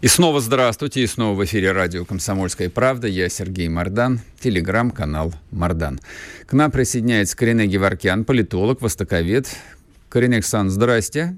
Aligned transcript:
И 0.00 0.06
снова 0.06 0.40
здравствуйте, 0.40 1.02
и 1.02 1.06
снова 1.08 1.36
в 1.36 1.44
эфире 1.44 1.72
радио 1.72 2.04
«Комсомольская 2.04 2.70
правда». 2.70 3.08
Я 3.08 3.28
Сергей 3.28 3.68
Мордан, 3.68 4.20
телеграм-канал 4.38 5.34
«Мордан». 5.50 5.98
К 6.46 6.52
нам 6.52 6.70
присоединяется 6.70 7.36
Корене 7.36 7.66
Геворкян, 7.66 8.24
политолог, 8.24 8.80
востоковед. 8.80 9.48
Корене 10.08 10.36
Александр, 10.36 10.70
здрасте. 10.70 11.36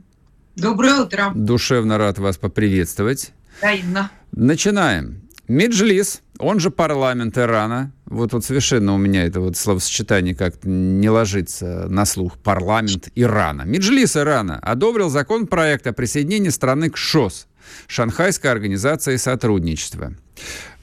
Доброе 0.56 1.00
утро. 1.00 1.32
Душевно 1.34 1.96
рад 1.96 2.18
вас 2.18 2.36
поприветствовать. 2.36 3.32
Взаимно. 3.60 4.10
Начинаем. 4.32 5.22
Меджлис, 5.48 6.20
он 6.38 6.60
же 6.60 6.70
парламент 6.70 7.38
Ирана, 7.38 7.92
вот, 8.04 8.34
вот 8.34 8.44
совершенно 8.44 8.94
у 8.94 8.98
меня 8.98 9.24
это 9.24 9.40
вот 9.40 9.56
словосочетание 9.56 10.34
как-то 10.34 10.68
не 10.68 11.08
ложится 11.08 11.86
на 11.88 12.04
слух, 12.04 12.36
парламент 12.36 13.08
Ирана. 13.14 13.62
Меджлис 13.62 14.18
Ирана 14.18 14.58
одобрил 14.58 15.08
законопроект 15.08 15.86
о 15.86 15.94
присоединении 15.94 16.50
страны 16.50 16.90
к 16.90 16.96
ШОС, 16.96 17.46
Шанхайской 17.86 18.50
организации 18.50 19.16
сотрудничества. 19.16 20.14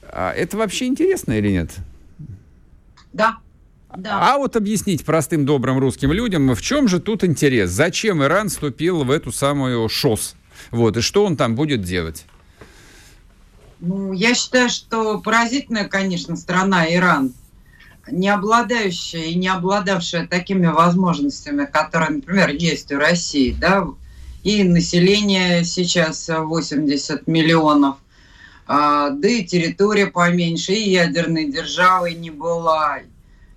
А 0.02 0.32
это 0.32 0.56
вообще 0.56 0.86
интересно 0.86 1.32
или 1.32 1.50
нет? 1.50 1.70
Да. 3.12 3.38
Да. 3.96 4.34
А 4.34 4.38
вот 4.38 4.54
объяснить 4.54 5.04
простым 5.04 5.46
добрым 5.46 5.78
русским 5.78 6.12
людям, 6.12 6.54
в 6.54 6.60
чем 6.60 6.88
же 6.88 7.00
тут 7.00 7.24
интерес? 7.24 7.70
Зачем 7.70 8.22
Иран 8.22 8.48
вступил 8.48 9.02
в 9.04 9.10
эту 9.10 9.32
самую 9.32 9.88
ШОС? 9.88 10.36
Вот, 10.70 10.96
и 10.96 11.00
что 11.00 11.24
он 11.24 11.36
там 11.36 11.54
будет 11.54 11.82
делать? 11.82 12.26
Ну, 13.80 14.12
я 14.12 14.34
считаю, 14.34 14.68
что 14.68 15.20
поразительная, 15.20 15.88
конечно, 15.88 16.36
страна 16.36 16.92
Иран, 16.92 17.32
не 18.10 18.28
обладающая 18.28 19.24
и 19.24 19.34
не 19.34 19.48
обладавшая 19.48 20.26
такими 20.26 20.66
возможностями, 20.66 21.64
которые, 21.64 22.10
например, 22.16 22.50
есть 22.50 22.90
у 22.92 22.98
России, 22.98 23.56
да, 23.58 23.86
и 24.42 24.64
население 24.64 25.64
сейчас 25.64 26.28
80 26.28 27.26
миллионов, 27.26 27.96
а, 28.66 29.10
да 29.10 29.28
и 29.28 29.44
территория 29.44 30.06
поменьше, 30.06 30.72
и 30.72 30.90
ядерной 30.90 31.50
державой 31.50 32.14
не 32.14 32.30
была. 32.30 32.98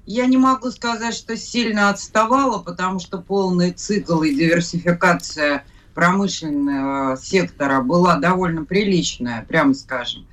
Я 0.05 0.25
не 0.25 0.37
могу 0.37 0.71
сказать, 0.71 1.13
что 1.13 1.37
сильно 1.37 1.89
отставала, 1.89 2.59
потому 2.59 2.99
что 2.99 3.19
полный 3.19 3.71
цикл 3.71 4.21
и 4.23 4.33
диверсификация 4.33 5.65
промышленного 5.93 7.17
сектора 7.17 7.81
была 7.81 8.15
довольно 8.15 8.65
приличная, 8.65 9.45
прямо 9.47 9.73
скажем 9.73 10.25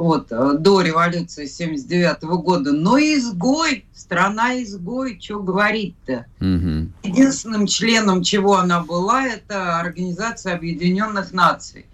вот, 0.00 0.28
э, 0.32 0.54
до 0.58 0.80
революции 0.80 1.44
79 1.44 2.22
года. 2.38 2.72
Но 2.72 2.98
изгой, 2.98 3.84
страна 3.94 4.62
изгой, 4.62 5.18
что 5.20 5.40
говорить-то? 5.40 6.24
Угу. 6.40 6.88
Единственным 7.04 7.66
членом, 7.66 8.22
чего 8.22 8.56
она 8.56 8.80
была, 8.80 9.26
это 9.26 9.78
Организация 9.78 10.54
Объединенных 10.54 11.32
Наций. 11.32 11.84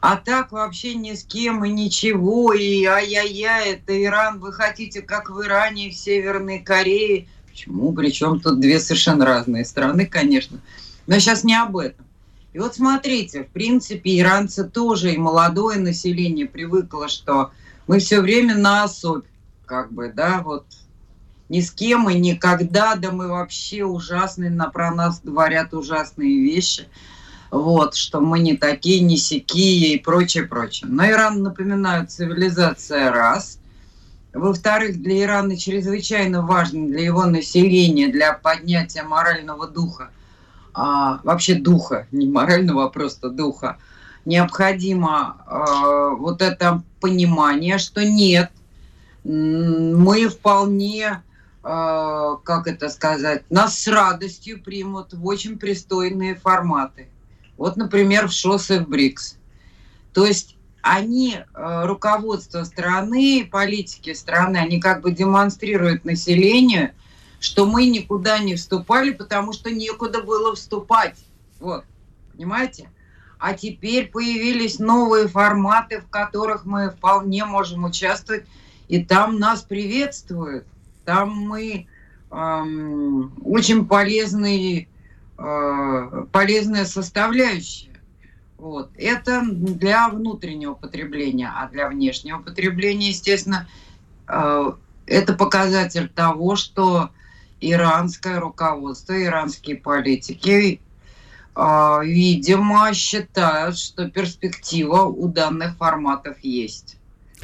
А 0.00 0.16
так 0.16 0.50
вообще 0.50 0.94
ни 0.94 1.12
с 1.12 1.24
кем 1.24 1.62
и 1.66 1.68
ничего, 1.68 2.54
и 2.54 2.86
ай-яй-яй, 2.86 3.72
это 3.72 4.02
Иран, 4.02 4.40
вы 4.40 4.52
хотите, 4.54 5.02
как 5.02 5.28
в 5.28 5.38
Иране, 5.44 5.90
в 5.90 5.94
Северной 5.94 6.58
Корее. 6.58 7.28
Почему? 7.50 7.92
Причем 7.92 8.40
тут 8.40 8.60
две 8.60 8.80
совершенно 8.80 9.26
разные 9.26 9.66
страны, 9.66 10.06
конечно. 10.06 10.58
Но 11.06 11.18
сейчас 11.18 11.44
не 11.44 11.54
об 11.54 11.76
этом. 11.76 12.06
И 12.52 12.58
вот 12.58 12.74
смотрите, 12.74 13.44
в 13.44 13.48
принципе, 13.48 14.18
иранцы 14.18 14.64
тоже 14.64 15.12
и 15.12 15.18
молодое 15.18 15.78
население 15.78 16.46
привыкло, 16.46 17.08
что 17.08 17.50
мы 17.86 17.98
все 17.98 18.20
время 18.20 18.56
на 18.56 18.84
особь, 18.84 19.24
как 19.64 19.90
бы, 19.90 20.12
да, 20.14 20.42
вот 20.44 20.66
ни 21.48 21.60
с 21.60 21.70
кем 21.70 22.10
и 22.10 22.14
никогда, 22.18 22.94
да 22.96 23.10
мы 23.10 23.28
вообще 23.28 23.84
ужасные, 23.84 24.50
на, 24.50 24.68
про 24.68 24.94
нас 24.94 25.20
говорят 25.22 25.72
ужасные 25.72 26.42
вещи, 26.42 26.88
вот, 27.50 27.94
что 27.94 28.20
мы 28.20 28.38
не 28.38 28.56
такие, 28.56 29.00
не 29.00 29.16
сякие 29.16 29.94
и 29.94 29.98
прочее, 29.98 30.44
прочее. 30.44 30.90
Но 30.90 31.06
Иран, 31.06 31.42
напоминаю, 31.42 32.06
цивилизация 32.06 33.10
раз. 33.10 33.58
Во-вторых, 34.34 35.00
для 35.00 35.22
Ирана 35.22 35.56
чрезвычайно 35.56 36.42
важно 36.42 36.86
для 36.86 37.00
его 37.00 37.24
населения, 37.24 38.08
для 38.08 38.34
поднятия 38.34 39.04
морального 39.04 39.66
духа– 39.66 40.10
а, 40.74 41.20
вообще 41.24 41.54
духа, 41.54 42.06
не 42.12 42.26
морального, 42.28 42.84
а 42.84 42.88
просто 42.88 43.30
духа, 43.30 43.78
необходимо 44.24 45.42
а, 45.46 46.10
вот 46.10 46.42
это 46.42 46.82
понимание, 47.00 47.78
что 47.78 48.04
нет, 48.04 48.50
мы 49.24 50.28
вполне, 50.28 51.22
а, 51.62 52.36
как 52.36 52.66
это 52.66 52.88
сказать, 52.88 53.44
нас 53.50 53.78
с 53.78 53.88
радостью 53.88 54.62
примут 54.62 55.12
в 55.12 55.26
очень 55.26 55.58
пристойные 55.58 56.34
форматы. 56.34 57.08
Вот, 57.56 57.76
например, 57.76 58.28
в 58.28 58.32
ШОС 58.32 58.70
и 58.70 58.78
в 58.78 58.88
БРИКС. 58.88 59.36
То 60.12 60.26
есть 60.26 60.56
они, 60.80 61.38
а, 61.54 61.86
руководство 61.86 62.64
страны, 62.64 63.48
политики 63.50 64.14
страны, 64.14 64.56
они 64.56 64.80
как 64.80 65.02
бы 65.02 65.12
демонстрируют 65.12 66.04
населению– 66.04 66.92
что 67.42 67.66
мы 67.66 67.86
никуда 67.86 68.38
не 68.38 68.54
вступали, 68.54 69.10
потому 69.10 69.52
что 69.52 69.70
некуда 69.70 70.22
было 70.22 70.54
вступать. 70.54 71.18
Вот, 71.58 71.84
понимаете? 72.32 72.88
А 73.40 73.54
теперь 73.54 74.08
появились 74.08 74.78
новые 74.78 75.26
форматы, 75.26 76.00
в 76.00 76.08
которых 76.08 76.64
мы 76.64 76.90
вполне 76.90 77.44
можем 77.44 77.82
участвовать, 77.82 78.46
и 78.86 79.04
там 79.04 79.40
нас 79.40 79.62
приветствуют. 79.62 80.64
Там 81.04 81.30
мы 81.30 81.88
эм, 82.30 83.32
очень 83.44 83.86
полезные, 83.86 84.86
э, 85.36 86.24
полезная 86.30 86.84
составляющая. 86.84 88.00
Вот. 88.56 88.90
Это 88.94 89.42
для 89.44 90.08
внутреннего 90.08 90.74
потребления, 90.74 91.52
а 91.52 91.68
для 91.68 91.88
внешнего 91.88 92.38
потребления, 92.38 93.08
естественно, 93.08 93.66
э, 94.28 94.72
это 95.06 95.32
показатель 95.34 96.08
того, 96.08 96.54
что 96.54 97.10
иранское 97.62 98.40
руководство, 98.40 99.20
иранские 99.22 99.76
политики, 99.76 100.80
а, 101.54 102.00
видимо, 102.02 102.92
считают, 102.92 103.78
что 103.78 104.10
перспектива 104.10 105.02
у 105.02 105.28
данных 105.28 105.76
форматов 105.76 106.36
есть. 106.42 106.96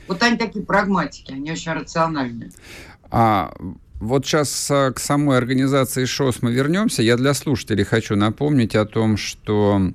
Вот 0.06 0.22
они 0.22 0.36
такие 0.36 0.64
прагматики, 0.64 1.32
они 1.32 1.52
очень 1.52 1.72
рациональные. 1.72 2.50
А 3.10 3.54
вот 4.00 4.26
сейчас 4.26 4.70
а, 4.70 4.92
к 4.92 4.98
самой 4.98 5.38
организации 5.38 6.04
ШОС 6.04 6.42
мы 6.42 6.52
вернемся. 6.52 7.02
Я 7.02 7.16
для 7.16 7.34
слушателей 7.34 7.84
хочу 7.84 8.16
напомнить 8.16 8.74
о 8.74 8.86
том, 8.86 9.16
что 9.16 9.92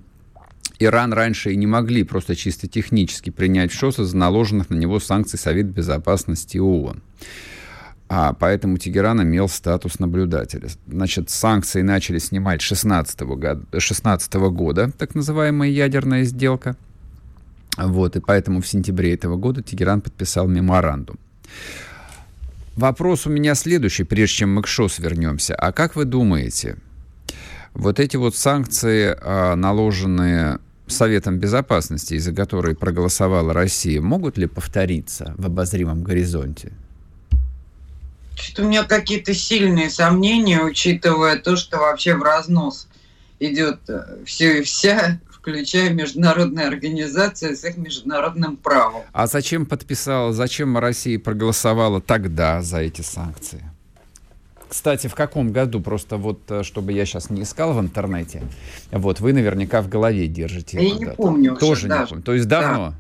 Иран 0.80 1.14
раньше 1.14 1.52
и 1.52 1.56
не 1.56 1.68
могли 1.68 2.04
просто 2.04 2.36
чисто 2.36 2.68
технически 2.68 3.30
принять 3.30 3.72
ШОС 3.72 4.00
из-за 4.00 4.18
наложенных 4.18 4.70
на 4.70 4.76
него 4.76 5.00
санкций 5.00 5.40
Совет 5.40 5.68
Безопасности 5.68 6.58
ООН 6.58 7.02
а 8.16 8.34
поэтому 8.34 8.78
Тегеран 8.78 9.24
имел 9.24 9.50
статус 9.50 9.98
наблюдателя. 9.98 10.70
Значит, 10.86 11.32
санкции 11.32 11.82
начали 11.82 12.20
снимать 12.20 12.62
16 12.62 13.20
года, 13.22 13.66
16 13.76 14.34
года, 14.52 14.92
так 14.96 15.16
называемая 15.16 15.70
ядерная 15.70 16.24
сделка. 16.24 16.78
Вот, 17.76 18.16
и 18.16 18.20
поэтому 18.20 18.62
в 18.62 18.68
сентябре 18.68 19.16
этого 19.16 19.36
года 19.36 19.64
Тегеран 19.64 20.02
подписал 20.02 20.48
меморандум. 20.48 21.18
Вопрос 22.76 23.26
у 23.26 23.32
меня 23.32 23.56
следующий, 23.56 24.04
прежде 24.04 24.36
чем 24.36 24.54
мы 24.54 24.62
к 24.62 24.68
ШОС 24.68 25.00
вернемся. 25.00 25.56
А 25.56 25.72
как 25.72 25.96
вы 25.96 26.06
думаете, 26.06 26.78
вот 27.74 28.00
эти 28.00 28.16
вот 28.16 28.36
санкции, 28.36 29.18
а, 29.20 29.56
наложенные 29.56 30.60
Советом 30.86 31.40
Безопасности, 31.40 32.14
из-за 32.14 32.32
которой 32.32 32.76
проголосовала 32.76 33.54
Россия, 33.54 34.00
могут 34.00 34.38
ли 34.38 34.46
повториться 34.46 35.34
в 35.36 35.48
обозримом 35.48 36.04
горизонте? 36.04 36.74
Что-то 38.36 38.64
у 38.64 38.70
меня 38.70 38.84
какие-то 38.84 39.34
сильные 39.34 39.90
сомнения, 39.90 40.62
учитывая 40.62 41.38
то, 41.38 41.56
что 41.56 41.78
вообще 41.78 42.16
в 42.16 42.24
разнос 42.24 42.88
идет 43.40 43.80
э, 43.90 44.24
все 44.26 44.60
и 44.60 44.64
вся, 44.64 45.20
включая 45.30 45.90
международные 45.92 46.68
организации 46.68 47.54
с 47.54 47.64
их 47.64 47.78
международным 47.78 48.58
правом. 48.58 49.02
А 49.12 49.28
зачем 49.28 49.66
подписала, 49.66 50.34
зачем 50.34 50.78
Россия 50.78 51.20
проголосовала 51.20 52.02
тогда 52.02 52.62
за 52.62 52.80
эти 52.80 53.02
санкции? 53.02 53.64
Кстати, 54.74 55.06
в 55.06 55.14
каком 55.14 55.52
году, 55.52 55.82
просто 55.82 56.18
вот, 56.18 56.40
э, 56.50 56.64
чтобы 56.64 56.94
я 56.94 57.06
сейчас 57.06 57.30
не 57.30 57.44
искал 57.44 57.74
в 57.74 57.80
интернете, 57.80 58.42
вот, 58.92 59.20
вы 59.20 59.32
наверняка 59.32 59.84
в 59.84 59.88
голове 59.88 60.28
держите. 60.28 60.84
Я 60.84 60.96
не 60.96 61.06
помню. 61.06 61.56
Тоже 61.56 61.72
уже, 61.72 61.84
не 61.84 61.90
да. 61.90 62.06
помню. 62.08 62.24
То 62.24 62.34
есть 62.34 62.48
давно? 62.48 62.96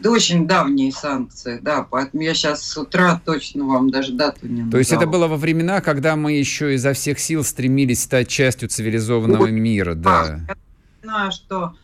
Это 0.00 0.10
очень 0.10 0.46
давние 0.46 0.92
санкции, 0.92 1.58
да, 1.60 1.86
поэтому 1.88 2.22
я 2.22 2.32
сейчас 2.32 2.62
с 2.62 2.76
утра 2.78 3.20
точно 3.22 3.66
вам 3.66 3.90
даже 3.90 4.12
дату 4.12 4.46
не 4.46 4.62
назову. 4.62 4.70
То 4.72 4.78
есть 4.78 4.92
это 4.92 5.06
было 5.06 5.26
во 5.28 5.36
времена, 5.36 5.82
когда 5.82 6.16
мы 6.16 6.32
еще 6.32 6.74
изо 6.74 6.94
всех 6.94 7.18
сил 7.18 7.44
стремились 7.44 8.02
стать 8.02 8.28
частью 8.28 8.70
цивилизованного 8.70 9.42
вот, 9.42 9.50
мира, 9.50 9.94
да. 9.94 10.40
Я 10.48 10.56
знаю, 11.02 11.32
что 11.32 11.74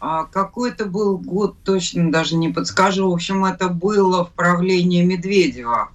а, 0.00 0.24
какой-то 0.24 0.86
был 0.86 1.18
год, 1.18 1.56
точно 1.62 2.10
даже 2.10 2.36
не 2.36 2.48
подскажу. 2.48 3.10
В 3.10 3.12
общем, 3.12 3.44
это 3.44 3.68
было 3.68 4.24
в 4.24 4.32
правлении 4.32 5.04
Медведева. 5.04 5.90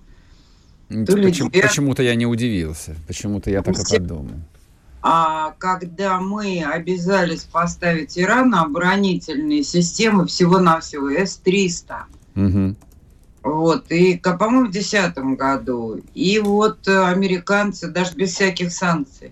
Почему, 0.90 1.50
Почему-то 1.50 2.04
я 2.04 2.14
не 2.14 2.28
удивился. 2.28 2.96
Почему-то 3.08 3.50
я 3.50 3.64
так 3.64 3.76
и 3.80 3.98
подумал. 3.98 4.30
А 5.08 5.54
когда 5.60 6.20
мы 6.20 6.64
обязались 6.64 7.44
поставить 7.44 8.18
Ирану 8.18 8.58
оборонительные 8.58 9.64
системы 9.64 10.26
всего-навсего 10.26 11.12
С-300. 11.12 12.06
Угу. 12.36 12.76
Вот, 13.44 13.92
и, 13.92 14.18
по-моему, 14.18 14.70
в 14.70 14.72
2010 14.72 15.18
году. 15.38 16.02
И 16.16 16.40
вот 16.40 16.88
американцы, 16.88 17.88
даже 17.88 18.16
без 18.16 18.34
всяких 18.34 18.74
санкций, 18.74 19.32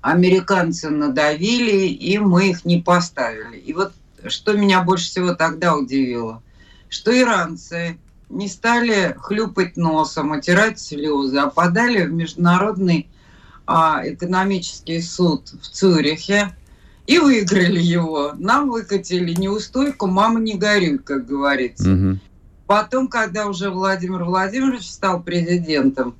американцы 0.00 0.90
надавили, 0.90 1.88
и 1.88 2.16
мы 2.18 2.50
их 2.50 2.64
не 2.64 2.80
поставили. 2.80 3.56
И 3.56 3.72
вот 3.72 3.92
что 4.28 4.52
меня 4.52 4.80
больше 4.84 5.06
всего 5.06 5.34
тогда 5.34 5.74
удивило, 5.74 6.40
что 6.88 7.10
иранцы 7.10 7.98
не 8.28 8.46
стали 8.46 9.16
хлюпать 9.18 9.76
носом, 9.76 10.30
отирать 10.30 10.78
слезы, 10.78 11.36
а 11.38 11.50
подали 11.50 12.04
в 12.04 12.12
международный 12.12 13.08
экономический 13.66 15.00
суд 15.00 15.48
в 15.60 15.68
Цюрихе 15.68 16.54
и 17.06 17.18
выиграли 17.18 17.80
его. 17.80 18.32
Нам 18.38 18.70
выкатили 18.70 19.34
неустойку, 19.34 20.06
мама 20.06 20.40
не 20.40 20.54
горюй, 20.54 20.98
как 20.98 21.26
говорится. 21.26 21.92
Угу. 21.92 22.18
Потом, 22.66 23.08
когда 23.08 23.46
уже 23.46 23.70
Владимир 23.70 24.24
Владимирович 24.24 24.88
стал 24.88 25.22
президентом, 25.22 26.14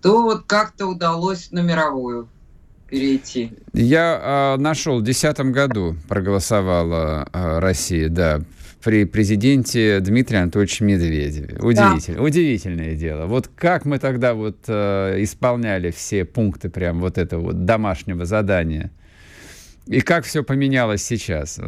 то 0.00 0.22
вот 0.22 0.44
как-то 0.46 0.86
удалось 0.86 1.50
на 1.50 1.60
мировую 1.60 2.28
перейти. 2.88 3.52
Я 3.72 4.56
э, 4.56 4.60
нашел, 4.60 5.00
в 5.00 5.02
2010 5.02 5.52
году 5.52 5.96
проголосовала 6.08 7.28
э, 7.32 7.58
Россия, 7.58 8.08
да, 8.08 8.40
при 8.82 9.04
президенте 9.04 10.00
Дмитрия 10.00 10.38
Анатольевича 10.38 10.84
Медведеве. 10.84 11.58
Удивительно, 11.60 12.18
да. 12.18 12.22
удивительное 12.22 12.94
дело. 12.94 13.26
Вот 13.26 13.48
как 13.54 13.84
мы 13.84 13.98
тогда 13.98 14.34
вот 14.34 14.58
э, 14.68 15.16
исполняли 15.18 15.90
все 15.90 16.24
пункты 16.24 16.70
прям 16.70 17.00
вот 17.00 17.18
этого 17.18 17.40
вот 17.40 17.64
домашнего 17.64 18.24
задания. 18.24 18.90
И 19.86 20.00
как 20.00 20.24
все 20.24 20.42
поменялось 20.42 21.02
сейчас. 21.02 21.60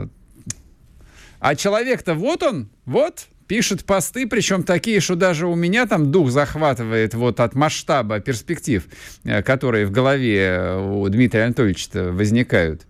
А 1.41 1.55
человек-то 1.57 2.15
вот 2.15 2.43
он, 2.43 2.69
вот, 2.87 3.27
пишет 3.47 3.85
посты, 3.85 4.27
причем 4.27 4.63
такие, 4.63 5.01
что 5.01 5.15
даже 5.15 5.47
у 5.47 5.55
меня 5.55 5.87
там 5.87 6.11
дух 6.11 6.31
захватывает 6.31 7.15
вот 7.15 7.41
от 7.41 7.55
масштаба 7.55 8.21
перспектив, 8.21 8.87
э, 9.25 9.43
которые 9.43 9.87
в 9.87 9.91
голове 9.91 10.39
э, 10.39 10.79
у 10.79 11.07
Дмитрия 11.09 11.45
Анатольевича 11.45 12.13
возникают. 12.13 12.87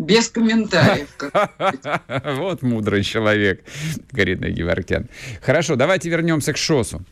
Без 0.00 0.28
комментариев. 0.28 1.08
Вот 2.38 2.62
мудрый 2.62 3.02
человек, 3.02 3.62
говорит 4.10 4.40
Геворкян. 4.40 5.08
Хорошо, 5.42 5.76
давайте 5.76 6.08
вернемся 6.08 6.52
к 6.52 6.56
ШОСу. 6.56 7.04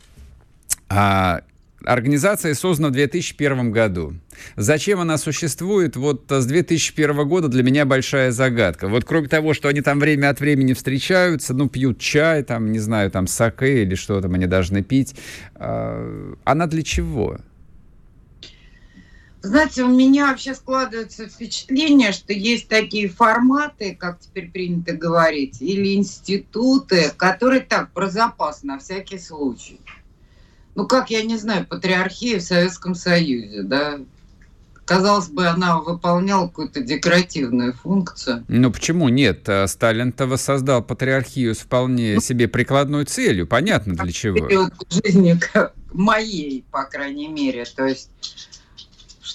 А, 0.89 1.41
Организация 1.85 2.55
создана 2.55 2.89
в 2.89 2.91
2001 2.91 3.71
году. 3.71 4.15
Зачем 4.57 4.99
она 4.99 5.17
существует, 5.17 5.95
вот 5.95 6.25
с 6.29 6.45
2001 6.45 7.27
года 7.27 7.47
для 7.47 7.63
меня 7.63 7.85
большая 7.85 8.31
загадка. 8.31 8.87
Вот 8.87 9.05
кроме 9.05 9.27
того, 9.27 9.53
что 9.53 9.69
они 9.69 9.81
там 9.81 9.99
время 9.99 10.29
от 10.29 10.39
времени 10.39 10.73
встречаются, 10.73 11.53
ну, 11.53 11.69
пьют 11.69 11.99
чай, 11.99 12.43
там, 12.43 12.71
не 12.71 12.79
знаю, 12.79 13.11
там, 13.11 13.27
саке 13.27 13.83
или 13.83 13.95
что 13.95 14.19
там 14.19 14.33
они 14.33 14.45
должны 14.45 14.83
пить, 14.83 15.15
а, 15.55 16.33
она 16.43 16.67
для 16.67 16.83
чего? 16.83 17.37
Знаете, 19.41 19.83
у 19.83 19.87
меня 19.87 20.27
вообще 20.27 20.53
складывается 20.53 21.27
впечатление, 21.27 22.11
что 22.11 22.33
есть 22.33 22.67
такие 22.67 23.07
форматы, 23.07 23.95
как 23.95 24.19
теперь 24.19 24.51
принято 24.51 24.93
говорить, 24.93 25.61
или 25.61 25.95
институты, 25.95 27.11
которые 27.15 27.61
так, 27.61 27.91
про 27.91 28.09
запас 28.09 28.63
на 28.63 28.79
всякий 28.79 29.17
случай 29.17 29.79
ну 30.79 30.87
как, 30.87 31.09
я 31.09 31.23
не 31.23 31.35
знаю, 31.35 31.65
патриархия 31.65 32.39
в 32.39 32.41
Советском 32.41 32.95
Союзе, 32.95 33.63
да, 33.63 33.99
казалось 34.85 35.27
бы, 35.27 35.45
она 35.45 35.81
выполняла 35.81 36.47
какую-то 36.47 36.81
декоративную 36.81 37.73
функцию. 37.73 38.45
Ну 38.47 38.71
почему 38.71 39.09
нет? 39.09 39.47
А 39.49 39.67
Сталин-то 39.67 40.25
воссоздал 40.25 40.81
патриархию 40.81 41.53
с 41.53 41.57
вполне 41.57 42.15
ну, 42.15 42.21
себе 42.21 42.47
прикладной 42.47 43.03
целью. 43.03 43.45
Понятно 43.45 43.93
для 43.93 44.11
чего. 44.11 44.47
жизни 44.89 45.37
моей, 45.91 46.63
по 46.71 46.85
крайней 46.85 47.27
мере. 47.27 47.65
То 47.65 47.85
есть 47.85 48.09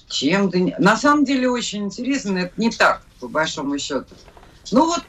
чем-то... 0.08 0.74
На 0.78 0.96
самом 0.96 1.24
деле 1.24 1.48
очень 1.48 1.84
интересно, 1.84 2.38
это 2.38 2.52
не 2.56 2.70
так, 2.70 3.02
по 3.20 3.28
большому 3.28 3.78
счету. 3.78 4.14
Ну 4.70 4.86
вот 4.86 5.04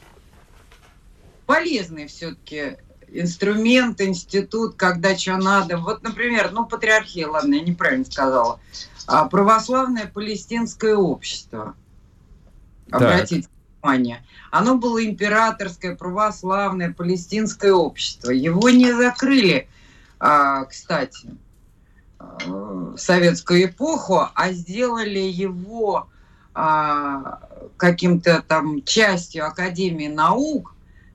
полезный 1.46 2.08
все-таки 2.08 2.78
инструмент, 3.08 4.02
институт, 4.02 4.76
когда 4.76 5.18
что 5.18 5.38
надо. 5.38 5.78
Вот, 5.78 6.04
например, 6.04 6.52
ну, 6.52 6.66
патриархия, 6.66 7.28
ладно, 7.28 7.56
я 7.56 7.62
неправильно 7.62 8.06
сказала. 8.06 8.60
А 9.08 9.26
православное 9.26 10.08
палестинское 10.08 10.96
общество. 10.96 11.76
Так. 12.90 13.02
Обратите 13.02 13.48
внимание. 13.82 14.26
Оно 14.52 14.78
было 14.78 15.04
императорское, 15.06 15.96
православное, 15.96 16.94
палестинское 16.94 17.74
общество. 17.74 18.32
Его 18.32 18.70
не 18.70 18.92
закрыли, 18.92 19.68
а, 20.20 20.66
кстати, 20.66 21.30
советскую 22.98 23.66
эпоху, 23.66 24.27
а 24.33 24.51
сделали 24.51 25.19
его 25.19 26.07
а, 26.54 27.39
каким-то 27.77 28.44
там 28.48 28.83
частью 28.83 29.45
Академии 29.45 30.07
наук, 30.07 30.74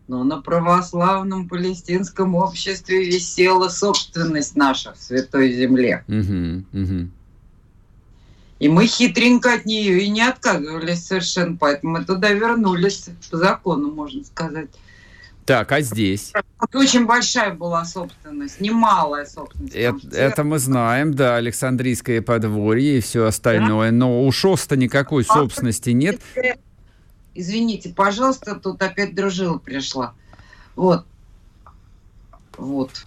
но 0.09 0.25
на 0.25 0.41
православном 0.43 1.49
палестинском 1.49 2.35
обществе 2.35 3.05
висела 3.05 3.69
собственность 3.69 4.57
наша 4.57 4.93
в 4.93 4.99
Святой 4.99 5.53
Земле. 5.53 6.05
Угу, 6.09 6.83
угу. 6.83 7.11
И 8.59 8.69
мы 8.69 8.87
хитренько 8.87 9.55
от 9.55 9.65
нее 9.65 10.03
и 10.03 10.09
не 10.11 10.21
отказывались 10.21 11.07
совершенно, 11.07 11.57
поэтому 11.57 11.99
мы 11.99 12.05
туда 12.05 12.31
вернулись 12.33 13.07
по 13.31 13.39
закону, 13.39 13.91
можно 13.91 14.23
сказать. 14.25 14.69
Так, 15.47 15.73
а 15.73 15.81
здесь? 15.81 16.33
Это 16.63 16.79
очень 16.79 17.07
большая 17.07 17.53
была 17.55 17.85
собственность, 17.85 18.61
немалая 18.61 19.27
собственность. 19.27 19.75
Это, 19.75 19.99
это 20.13 20.45
мы 20.45 20.59
знаем, 20.59 21.15
да, 21.15 21.37
Александрийское 21.37 22.23
подворье 22.23 22.99
и 22.99 23.01
все 23.01 23.27
остальное, 23.27 23.91
да? 23.91 23.97
но 23.97 24.25
у 24.25 24.31
ШОСта 24.31 24.77
никакой 24.77 25.25
а 25.29 25.33
собственности 25.33 25.91
нет. 25.91 26.21
Извините, 27.35 27.91
пожалуйста, 27.91 28.57
тут 28.57 28.83
опять 28.83 29.15
дружила 29.15 29.59
пришла. 29.59 30.15
Вот. 30.77 31.05
Вот. 32.57 33.07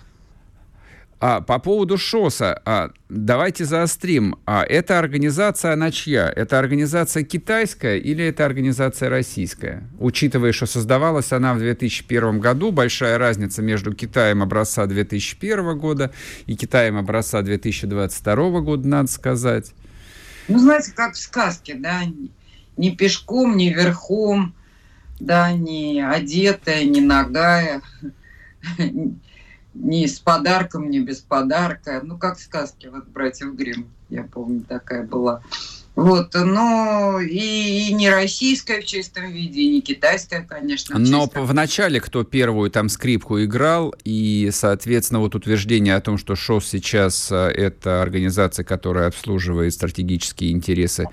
А, 1.25 1.39
по 1.39 1.58
поводу 1.58 1.98
ШОСа, 1.98 2.62
а, 2.65 2.92
давайте 3.08 3.63
заострим. 3.63 4.36
А, 4.46 4.65
эта 4.65 5.00
организация, 5.00 5.72
она 5.72 5.89
чья? 5.89 6.30
Это 6.30 6.60
организация 6.60 7.24
китайская 7.24 7.98
или 7.98 8.25
это 8.25 8.46
организация 8.46 9.08
российская? 9.08 9.89
Учитывая, 10.00 10.51
что 10.51 10.65
создавалась 10.65 11.32
она 11.32 11.53
в 11.53 11.60
2001 11.60 12.42
году, 12.42 12.74
большая 12.74 13.18
разница 13.18 13.62
между 13.62 13.94
Китаем 13.94 14.44
образца 14.44 14.86
2001 14.86 15.80
года 15.80 16.12
и 16.46 16.58
Китаем 16.58 16.98
образца 16.98 17.42
2022 17.42 18.60
года, 18.60 18.86
надо 18.86 19.10
сказать. 19.10 19.72
Ну, 20.50 20.60
знаете, 20.60 20.92
как 20.94 21.13
в 21.13 21.18
сказке, 21.18 21.75
да, 21.75 22.01
ни 22.75 22.89
пешком, 22.89 23.56
ни 23.56 23.70
верхом, 23.70 24.53
да, 25.22 25.53
ни 25.53 26.01
одетая, 26.01 26.84
ни 26.84 27.00
ногая, 27.00 27.82
ни 29.74 30.06
с 30.06 30.20
подарком, 30.20 30.89
ни 30.89 31.00
без 31.00 31.20
подарка. 31.20 32.01
Ну, 32.03 32.18
как 32.18 32.38
в 32.38 32.42
сказке, 32.42 32.89
вот 32.89 33.08
братьев 33.08 33.53
Грим, 33.56 33.88
я 34.10 34.24
помню, 34.24 34.62
такая 34.68 35.03
была. 35.03 35.42
Вот, 35.96 36.34
но 36.34 37.20
и, 37.20 37.89
и 37.89 37.94
не 37.94 38.10
российская 38.10 38.82
в 38.82 38.86
чистом 38.86 39.30
виде, 39.30 39.62
и 39.62 39.70
не 39.70 39.82
китайская, 39.82 40.42
конечно. 40.42 40.98
Но 40.98 41.30
в 41.32 41.53
начале 41.53 42.01
кто 42.01 42.24
первую 42.24 42.72
там 42.72 42.89
скрипку 42.89 43.44
играл, 43.44 43.94
и, 44.03 44.50
соответственно, 44.51 45.20
вот 45.20 45.36
утверждение 45.36 45.96
о 45.96 46.01
том, 46.01 46.18
что 46.18 46.36
ШОС 46.36 46.65
сейчас 46.65 47.32
а, 47.32 47.48
это 47.48 48.01
организация, 48.01 48.63
которая 48.65 49.08
обслуживает 49.08 49.72
стратегические 49.74 50.51
интересы 50.51 51.06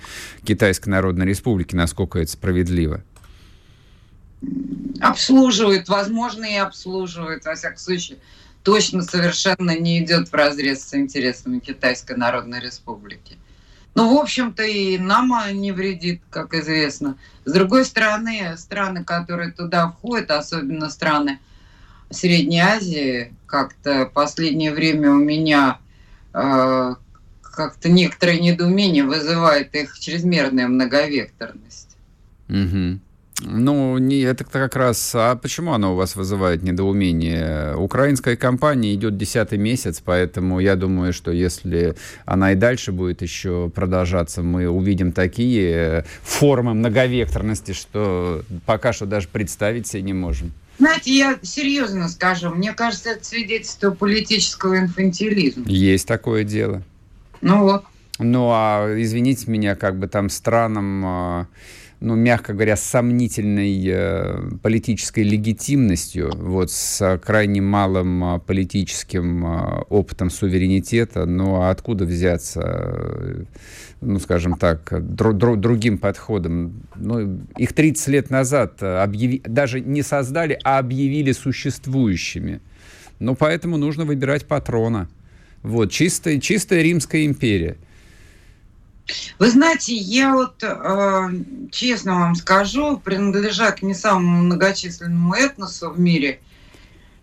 Китайской 0.45 0.89
Народной 0.89 1.27
Республики, 1.27 1.75
насколько 1.75 2.19
это 2.19 2.33
справедливо? 2.33 3.03
Обслуживает, 5.03 5.91
возможно, 5.91 6.47
и 6.47 6.57
обслуживает, 6.57 7.45
во 7.45 7.55
всяком 7.55 7.77
случае, 7.77 8.17
точно 8.63 9.03
совершенно 9.03 9.79
не 9.79 10.03
идет 10.03 10.29
в 10.29 10.35
разрез 10.35 10.83
с 10.83 10.95
интересами 10.95 11.59
Китайской 11.59 12.17
Народной 12.17 12.61
Республики. 12.61 13.37
Ну, 13.95 14.15
в 14.15 14.21
общем-то, 14.21 14.63
и 14.63 14.99
нам 14.99 15.33
не 15.53 15.73
вредит, 15.73 16.23
как 16.31 16.55
известно. 16.55 17.17
С 17.45 17.53
другой 17.53 17.85
стороны, 17.85 18.57
страны, 18.57 19.05
которые 19.05 19.51
туда 19.51 19.89
входят, 19.89 20.31
особенно 20.31 20.89
страны 20.91 21.39
Средней 22.11 22.61
Азии, 22.61 23.33
как-то 23.47 24.07
последнее 24.07 24.73
время 24.73 25.11
у 25.11 25.19
меня 25.19 25.79
э, 26.35 26.95
как-то 27.43 27.89
некоторое 27.89 28.41
недоумение 28.41 29.05
вызывает 29.05 29.75
их 29.75 29.99
чрезмерная 29.99 30.67
многовекторность. 30.67 31.97
Угу. 32.49 32.99
Ну, 33.43 33.99
не, 33.99 34.21
это 34.21 34.45
как 34.45 34.77
раз... 34.77 35.13
А 35.15 35.35
почему 35.37 35.73
оно 35.73 35.93
у 35.93 35.97
вас 35.97 36.17
вызывает 36.17 36.63
недоумение? 36.63 37.75
Украинская 37.77 38.37
компания 38.37 38.95
идет 38.95 39.17
десятый 39.17 39.59
месяц, 39.59 40.03
поэтому 40.05 40.61
я 40.61 40.77
думаю, 40.77 41.13
что 41.13 41.31
если 41.31 41.97
она 42.27 42.53
и 42.53 42.55
дальше 42.55 42.93
будет 42.93 43.23
еще 43.23 43.71
продолжаться, 43.75 44.43
мы 44.43 44.69
увидим 44.69 45.13
такие 45.13 46.05
формы 46.23 46.75
многовекторности, 46.75 47.73
что 47.73 48.43
пока 48.67 48.93
что 48.93 49.07
даже 49.07 49.29
представить 49.29 49.87
себе 49.87 50.03
не 50.03 50.13
можем. 50.13 50.53
Знаете, 50.79 51.15
я 51.15 51.39
серьезно 51.43 52.09
скажу, 52.09 52.51
мне 52.51 52.73
кажется, 52.73 53.11
это 53.11 53.25
свидетельство 53.25 53.91
политического 53.91 54.79
инфантилизма. 54.79 55.65
Есть 55.67 56.07
такое 56.07 56.45
дело. 56.45 56.83
Ну 57.43 57.63
вот. 57.63 57.85
Ну, 58.19 58.51
а 58.53 58.87
извините 58.99 59.51
меня, 59.51 59.77
как 59.77 59.99
бы 59.99 60.07
там 60.07 60.29
странам 60.29 61.03
а, 61.05 61.47
ну, 62.01 62.15
мягко 62.15 62.55
говоря, 62.55 62.77
сомнительной 62.77 63.85
э, 63.87 64.51
политической 64.63 65.23
легитимностью, 65.23 66.33
вот, 66.35 66.71
с 66.71 67.21
крайне 67.23 67.61
малым 67.61 68.37
э, 68.37 68.39
политическим 68.41 69.47
э, 69.47 69.83
опытом 69.91 70.31
суверенитета, 70.31 71.27
но 71.27 71.69
откуда 71.69 72.07
взяться, 72.07 72.63
э, 72.65 73.45
ну, 74.01 74.19
скажем 74.19 74.57
так, 74.57 74.95
дру 75.15 75.35
дру 75.35 75.57
другим 75.57 75.99
подходом? 75.99 76.83
Ну, 76.97 77.41
их 77.59 77.75
30 77.75 78.09
лет 78.09 78.31
назад 78.31 78.83
объяви 78.83 79.43
даже 79.45 79.81
не 79.81 80.03
создали, 80.03 80.59
а 80.65 80.79
объявили 80.79 81.33
существующими. 81.33 82.63
Ну, 83.19 83.35
поэтому 83.35 83.77
нужно 83.77 84.07
выбирать 84.07 84.47
патрона. 84.47 85.11
Вот, 85.63 85.91
чистая, 85.91 86.41
чистая 86.41 86.81
Римская 86.81 87.27
империя– 87.27 87.77
вы 89.39 89.51
знаете, 89.51 89.95
я 89.95 90.35
вот 90.35 90.63
э, 90.63 91.29
честно 91.71 92.15
вам 92.15 92.35
скажу, 92.35 92.99
принадлежа 92.99 93.71
к 93.73 93.83
не 93.83 93.95
самому 93.95 94.45
многочисленному 94.45 95.35
этносу 95.35 95.91
в 95.91 96.01
мире, 96.01 96.41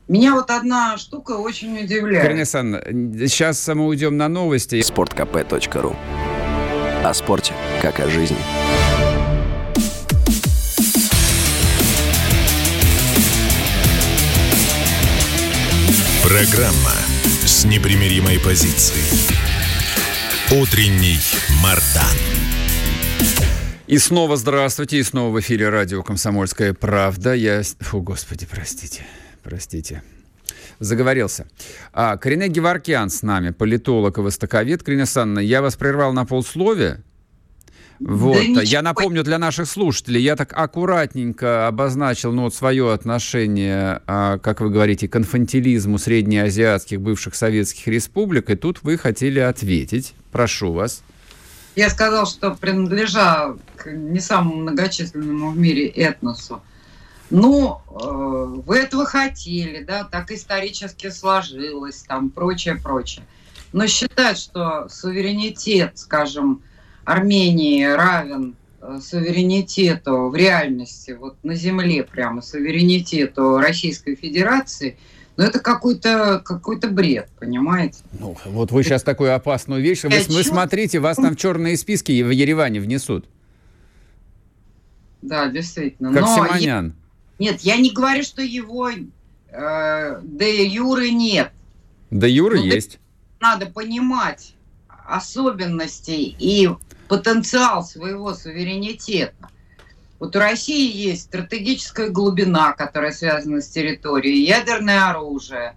меня 0.08 0.34
вот 0.36 0.50
одна 0.52 0.98
штука 0.98 1.34
очень 1.34 1.78
удивляет. 1.84 2.30
Александровна, 2.30 3.28
сейчас 3.28 3.68
мы 3.68 3.86
уйдем 3.88 4.16
на 4.16 4.30
новости. 4.30 4.76
sportkp.ru 4.76 5.96
О 7.04 7.14
спорте, 7.14 7.54
как 7.82 8.00
о 8.00 8.10
жизни. 8.10 8.38
Программа 16.24 16.94
с 17.46 17.66
непримиримой 17.66 18.40
позицией. 18.40 19.57
Утренний 20.50 21.20
Мардан. 21.62 22.16
И 23.86 23.98
снова 23.98 24.38
здравствуйте, 24.38 24.98
и 24.98 25.04
снова 25.04 25.36
в 25.36 25.40
эфире 25.42 25.68
радио 25.68 26.04
«Комсомольская 26.04 26.74
правда». 26.74 27.34
Я... 27.34 27.64
Фу, 27.82 28.00
господи, 28.00 28.48
простите, 28.50 29.06
простите. 29.44 30.04
Заговорился. 30.80 31.48
А, 31.92 32.16
Корене 32.16 32.48
Геворкян 32.48 33.10
с 33.10 33.24
нами, 33.24 33.50
политолог 33.50 34.20
и 34.20 34.22
востоковед. 34.22 34.84
Карина 34.84 35.06
Санна, 35.06 35.40
я 35.40 35.62
вас 35.62 35.76
прервал 35.76 36.14
на 36.14 36.26
полсловия. 36.26 37.04
Вот. 38.00 38.38
Да 38.54 38.62
я 38.62 38.82
напомню 38.82 39.24
для 39.24 39.38
наших 39.40 39.68
слушателей, 39.68 40.22
я 40.22 40.36
так 40.36 40.54
аккуратненько 40.56 41.68
обозначил 41.68 42.32
ну, 42.32 42.44
вот 42.44 42.54
свое 42.54 42.94
отношение, 42.94 44.02
а, 44.06 44.38
как 44.38 44.62
вы 44.62 44.70
говорите, 44.70 45.08
к 45.08 45.16
инфантилизму 45.16 45.98
среднеазиатских 45.98 47.02
бывших 47.02 47.36
советских 47.36 47.88
республик, 47.88 48.50
и 48.50 48.56
тут 48.56 48.84
вы 48.84 48.98
хотели 48.98 49.40
ответить. 49.40 50.14
Прошу 50.32 50.74
вас. 50.74 51.02
Я 51.76 51.90
сказал, 51.90 52.26
что 52.26 52.52
принадлежа 52.52 53.56
к 53.76 53.92
не 53.92 54.20
самому 54.20 54.56
многочисленному 54.56 55.52
в 55.52 55.58
мире 55.58 55.88
этносу. 55.88 56.62
Ну, 57.30 57.82
э, 57.90 58.62
вы 58.66 58.78
этого 58.78 59.06
хотели, 59.06 59.84
да, 59.84 60.04
так 60.04 60.32
исторически 60.32 61.10
сложилось, 61.10 62.04
там, 62.08 62.30
прочее, 62.30 62.76
прочее. 62.82 63.26
Но 63.74 63.86
считать, 63.88 64.38
что 64.38 64.88
суверенитет, 64.90 66.00
скажем, 66.00 66.62
Армении 67.08 67.86
равен 67.86 68.58
э, 68.82 69.00
суверенитету 69.02 70.28
в 70.28 70.36
реальности, 70.36 71.12
вот 71.18 71.38
на 71.42 71.56
земле 71.56 72.04
прямо 72.04 72.42
суверенитету 72.42 73.60
Российской 73.60 74.16
Федерации, 74.16 74.98
ну 75.38 75.46
это 75.46 75.60
какой-то 75.60 76.42
какой 76.44 76.78
бред, 76.82 77.30
понимаете? 77.40 78.00
Ну, 78.20 78.36
вот 78.48 78.72
вы 78.72 78.84
сейчас 78.84 79.04
такую 79.04 79.34
опасную 79.34 79.82
вещь. 79.82 80.04
Вы, 80.04 80.10
вы 80.10 80.44
смотрите, 80.44 81.00
вас 81.00 81.16
там 81.16 81.36
в 81.36 81.38
черные 81.38 81.78
списки 81.78 82.22
в 82.22 82.30
Ереване 82.30 82.82
внесут. 82.82 83.26
Да, 85.22 85.48
действительно. 85.48 86.12
Как 86.12 86.24
Но 86.24 86.36
Симонян. 86.36 86.94
Я, 87.40 87.52
нет, 87.52 87.62
я 87.62 87.78
не 87.78 87.92
говорю, 87.92 88.24
что 88.24 88.42
его 88.42 88.90
э, 88.90 90.22
де 90.24 90.66
юры 90.66 91.12
нет. 91.12 91.52
Де 92.12 92.30
юры 92.30 92.58
ну, 92.58 92.66
есть. 92.66 93.00
Надо 93.40 93.68
понимать 93.68 94.56
особенности 95.08 96.12
и 96.12 96.70
потенциал 97.08 97.84
своего 97.84 98.34
суверенитета. 98.34 99.50
Вот 100.20 100.36
у 100.36 100.40
России 100.40 100.92
есть 100.92 101.24
стратегическая 101.24 102.10
глубина, 102.10 102.74
которая 102.74 103.12
связана 103.12 103.62
с 103.62 103.68
территорией, 103.68 104.46
ядерное 104.46 105.10
оружие, 105.10 105.76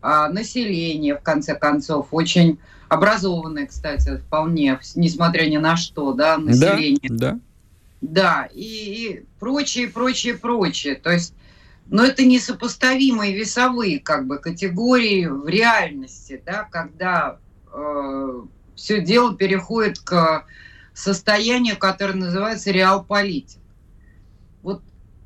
а, 0.00 0.28
население, 0.28 1.16
в 1.16 1.22
конце 1.22 1.54
концов, 1.54 2.08
очень 2.12 2.58
образованное, 2.88 3.66
кстати, 3.66 4.16
вполне, 4.16 4.78
несмотря 4.94 5.46
ни 5.46 5.56
на 5.56 5.76
что, 5.76 6.12
да, 6.12 6.38
население. 6.38 6.98
Да, 7.10 7.32
да. 7.32 7.40
Да, 8.00 8.48
и, 8.52 8.62
и 8.62 9.24
прочее, 9.38 9.88
прочее, 9.88 10.34
прочее. 10.34 10.94
То 10.94 11.10
есть, 11.10 11.34
но 11.86 12.04
это 12.04 12.24
несопоставимые 12.24 13.36
весовые 13.36 14.00
как 14.00 14.26
бы 14.26 14.38
категории 14.38 15.26
в 15.26 15.46
реальности, 15.46 16.42
да, 16.46 16.66
когда 16.70 17.36
э, 17.72 18.42
все 18.74 19.02
дело 19.02 19.36
переходит 19.36 19.98
к 19.98 20.46
состоянию, 21.00 21.78
которое 21.78 22.14
называется 22.14 22.70
реал-политик. 22.70 23.58
Вот 24.62 24.82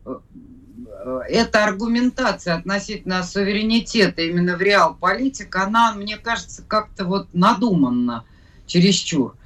э, 0.07 1.21
эта 1.29 1.65
аргументация 1.65 2.55
относительно 2.55 3.23
суверенитета 3.23 4.23
именно 4.23 4.57
в 4.57 4.63
реал-политик, 4.63 5.55
она, 5.57 5.93
мне 5.95 6.17
кажется, 6.17 6.63
как-то 6.67 7.05
вот 7.05 7.29
надуманна 7.33 8.25
чересчур. 8.67 9.37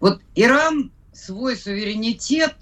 Вот 0.00 0.20
Иран 0.34 0.92
свой 1.12 1.56
суверенитет 1.56 2.54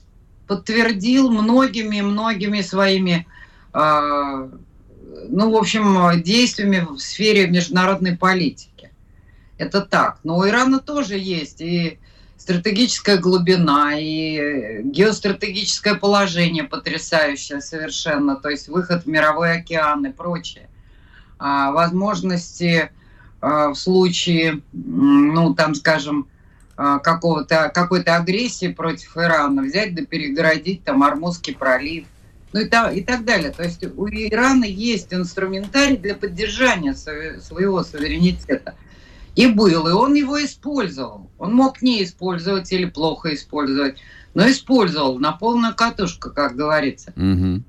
подтвердил 0.47 1.31
многими-многими 1.31 2.63
своими, 2.63 3.27
э, 3.75 4.49
ну, 5.29 5.51
в 5.51 5.57
общем, 5.57 6.23
действиями 6.23 6.81
в 6.81 6.99
сфере 6.99 7.47
международной 7.47 8.17
политики. 8.17 8.91
Это 9.59 9.83
так. 9.83 10.19
Но 10.25 10.39
у 10.39 10.49
Ирана 10.49 10.81
тоже 10.81 11.19
есть 11.19 11.61
и 11.61 11.99
стратегическая 12.43 13.19
глубина 13.19 13.93
и 13.97 14.83
геостратегическое 14.83 15.95
положение 15.95 16.65
потрясающее 16.65 17.61
совершенно, 17.61 18.35
то 18.35 18.49
есть 18.49 18.67
выход 18.67 19.05
в 19.05 19.07
мировой 19.07 19.59
океан 19.59 20.05
и 20.07 20.11
прочее. 20.11 20.69
А, 21.39 21.71
возможности 21.71 22.91
а, 23.41 23.69
в 23.69 23.77
случае, 23.77 24.61
ну, 24.73 25.55
там, 25.55 25.77
скажем, 25.77 26.27
а, 26.77 26.99
какого-то, 26.99 27.71
какой-то 27.73 28.17
агрессии 28.17 28.73
против 28.73 29.17
Ирана 29.17 29.63
взять 29.63 29.95
да 29.95 30.05
перегородить 30.05 30.83
там 30.83 31.05
Армузский 31.05 31.55
пролив, 31.55 32.07
ну 32.53 32.59
и, 32.59 32.65
та, 32.65 32.91
и 32.91 33.03
так 33.03 33.25
далее. 33.25 33.53
То 33.53 33.63
есть 33.63 33.85
у 33.85 34.09
Ирана 34.09 34.65
есть 34.65 35.15
инструментарий 35.15 35.97
для 35.97 36.17
поддержания 36.17 36.95
своего 36.95 37.85
суверенитета. 37.85 38.75
И 39.35 39.47
был, 39.47 39.89
и 39.89 39.93
он 39.93 40.15
его 40.15 40.43
использовал. 40.45 41.31
Он 41.39 41.55
мог 41.55 41.81
не 41.81 42.03
использовать 42.05 42.71
или 42.73 42.85
плохо 42.85 43.35
использовать, 43.35 43.97
но 44.35 44.51
использовал 44.51 45.19
на 45.19 45.33
полную 45.33 45.75
катушку, 45.75 46.31
как 46.31 46.55
говорится. 46.55 47.13
Угу. 47.17 47.63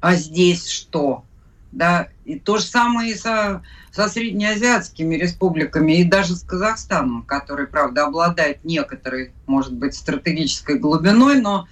А 0.00 0.14
здесь 0.16 0.68
что? 0.68 1.24
Да, 1.70 2.08
и 2.24 2.38
то 2.38 2.58
же 2.58 2.64
самое 2.64 3.12
и 3.12 3.14
со, 3.14 3.62
со 3.92 4.08
среднеазиатскими 4.08 5.14
республиками, 5.14 5.92
и 5.92 6.04
даже 6.04 6.36
с 6.36 6.42
Казахстаном, 6.42 7.22
который, 7.22 7.66
правда, 7.66 8.04
обладает 8.04 8.62
некоторой, 8.64 9.32
может 9.46 9.72
быть, 9.72 9.94
стратегической 9.94 10.78
глубиной, 10.78 11.40
но 11.40 11.66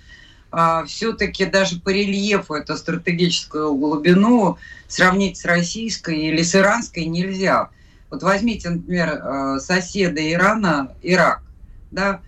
а, 0.52 0.84
все-таки 0.84 1.44
даже 1.44 1.80
по 1.80 1.90
рельефу 1.90 2.54
эту 2.54 2.76
стратегическую 2.76 3.74
глубину 3.74 4.58
сравнить 4.88 5.36
с 5.36 5.44
российской 5.44 6.18
или 6.18 6.42
с 6.42 6.54
иранской 6.54 7.04
нельзя. 7.04 7.68
Вот 8.10 8.22
возьмите, 8.22 8.70
например, 8.70 9.08
э, 9.08 9.58
соседа 9.60 10.20
Ирана, 10.32 10.92
Ирак. 11.02 11.42
да, 11.90 12.20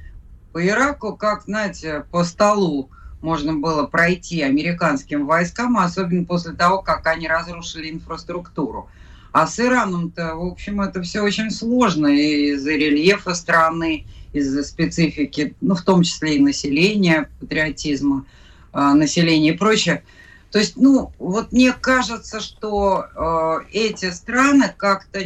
по 0.52 0.64
Ираку, 0.64 1.16
как, 1.16 1.44
знаете, 1.44 2.04
по 2.10 2.24
столу 2.24 2.90
можно 3.20 3.54
было 3.54 3.86
пройти 3.86 4.42
американским 4.42 5.26
войскам, 5.26 5.78
особенно 5.78 6.24
после 6.24 6.52
того, 6.52 6.82
как 6.82 7.06
они 7.06 7.26
разрушили 7.26 7.90
инфраструктуру. 7.90 8.88
А 9.32 9.46
с 9.46 9.58
Ираном-то, 9.58 10.34
в 10.34 10.44
общем, 10.44 10.82
это 10.82 11.00
все 11.00 11.22
очень 11.22 11.50
сложно 11.50 12.08
из-за 12.08 12.72
рельефа 12.72 13.34
страны, 13.34 14.04
из-за 14.34 14.62
специфики, 14.62 15.54
ну, 15.60 15.74
в 15.74 15.82
том 15.82 16.02
числе 16.02 16.36
и 16.36 16.40
населения, 16.40 17.30
патриотизма 17.40 18.26
э, 18.74 18.92
населения 18.92 19.50
и 19.54 19.56
прочее. 19.56 20.04
То 20.50 20.58
есть, 20.58 20.76
ну, 20.76 21.12
вот 21.18 21.50
мне 21.52 21.72
кажется, 21.72 22.40
что 22.40 23.06
э, 23.14 23.72
эти 23.72 24.10
страны 24.10 24.74
как-то... 24.76 25.20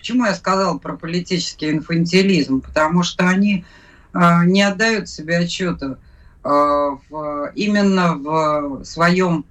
Почему 0.00 0.24
я 0.24 0.34
сказала 0.34 0.78
про 0.78 0.96
политический 0.96 1.70
инфантилизм? 1.70 2.60
Потому 2.60 3.02
что 3.02 3.28
они 3.28 3.64
э, 4.12 4.18
не 4.46 4.62
отдают 4.62 5.08
себе 5.08 5.38
отчета 5.38 5.98
э, 6.42 6.48
в, 6.48 7.52
именно 7.54 8.14
в 8.14 8.84
своем 8.84 9.44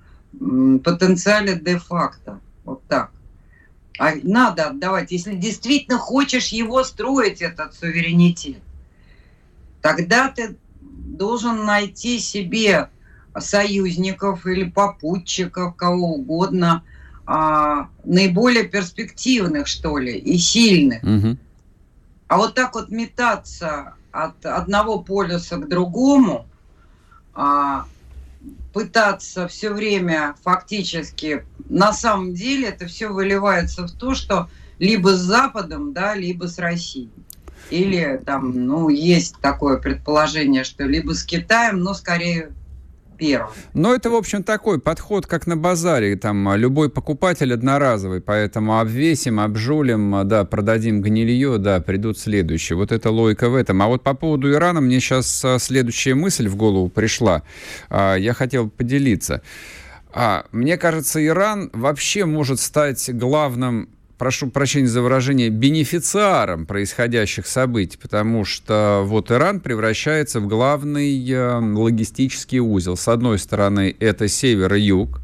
потенциале 0.83 1.55
де-факто. 1.55 2.39
Вот 2.65 2.83
так. 2.87 3.11
А 3.97 4.11
надо 4.23 4.67
отдавать, 4.67 5.11
если 5.11 5.35
действительно 5.35 5.97
хочешь 5.97 6.47
его 6.49 6.83
строить, 6.83 7.41
этот 7.41 7.73
суверенитет 7.73 8.57
тогда 9.81 10.29
ты 10.29 10.57
должен 10.81 11.65
найти 11.65 12.19
себе 12.19 12.89
союзников 13.37 14.45
или 14.45 14.69
попутчиков, 14.69 15.75
кого 15.75 16.15
угодно, 16.15 16.83
а, 17.31 17.89
наиболее 18.05 18.63
перспективных, 18.63 19.67
что 19.67 19.99
ли, 19.99 20.17
и 20.17 20.35
сильных. 20.39 21.03
Угу. 21.03 21.37
А 22.27 22.37
вот 22.37 22.55
так 22.55 22.73
вот 22.73 22.89
метаться 22.89 23.93
от 24.11 24.43
одного 24.43 25.03
полюса 25.03 25.57
к 25.57 25.69
другому, 25.69 26.47
а, 27.35 27.85
пытаться 28.73 29.47
все 29.47 29.71
время 29.71 30.37
фактически, 30.43 31.45
на 31.69 31.93
самом 31.93 32.33
деле 32.33 32.69
это 32.69 32.87
все 32.87 33.09
выливается 33.09 33.85
в 33.85 33.91
то, 33.91 34.15
что 34.15 34.49
либо 34.79 35.09
с 35.09 35.19
Западом, 35.19 35.93
да, 35.93 36.15
либо 36.15 36.47
с 36.47 36.57
Россией. 36.57 37.11
Или 37.69 38.19
там, 38.25 38.65
ну, 38.65 38.89
есть 38.89 39.35
такое 39.39 39.77
предположение, 39.77 40.63
что 40.63 40.83
либо 40.85 41.13
с 41.13 41.23
Китаем, 41.23 41.81
но 41.81 41.93
скорее 41.93 42.53
первым. 43.19 43.51
Но 43.73 43.93
это, 43.93 44.09
в 44.09 44.15
общем, 44.15 44.43
такой 44.43 44.79
подход, 44.79 45.27
как 45.27 45.45
на 45.47 45.57
базаре. 45.57 46.15
Там 46.15 46.55
любой 46.55 46.89
покупатель 46.89 47.53
одноразовый, 47.53 48.21
поэтому 48.21 48.79
обвесим, 48.79 49.39
обжулим, 49.39 50.27
да, 50.27 50.45
продадим 50.45 51.01
гнилье, 51.01 51.57
да, 51.57 51.81
придут 51.81 52.17
следующие. 52.17 52.77
Вот 52.77 52.91
эта 52.91 53.11
логика 53.11 53.49
в 53.49 53.55
этом. 53.55 53.81
А 53.81 53.87
вот 53.87 54.03
по 54.03 54.13
поводу 54.13 54.51
Ирана 54.51 54.81
мне 54.81 54.99
сейчас 54.99 55.43
а, 55.43 55.59
следующая 55.59 56.15
мысль 56.15 56.47
в 56.47 56.55
голову 56.55 56.89
пришла. 56.89 57.43
А, 57.89 58.15
я 58.15 58.33
хотел 58.33 58.69
поделиться. 58.69 59.41
А, 60.11 60.45
мне 60.51 60.77
кажется, 60.77 61.23
Иран 61.23 61.69
вообще 61.73 62.25
может 62.25 62.59
стать 62.59 63.13
главным 63.13 63.89
прошу 64.19 64.49
прощения 64.49 64.87
за 64.87 65.01
выражение, 65.01 65.49
бенефициаром 65.49 66.65
происходящих 66.67 67.47
событий, 67.47 67.97
потому 67.99 68.45
что 68.45 69.01
вот 69.05 69.31
Иран 69.31 69.61
превращается 69.61 70.41
в 70.41 70.47
главный 70.47 71.27
э, 71.27 71.59
логистический 71.59 72.59
узел. 72.59 72.97
С 72.97 73.07
одной 73.07 73.39
стороны, 73.39 73.95
это 73.99 74.27
север 74.27 74.73
и 74.75 74.81
юг, 74.81 75.21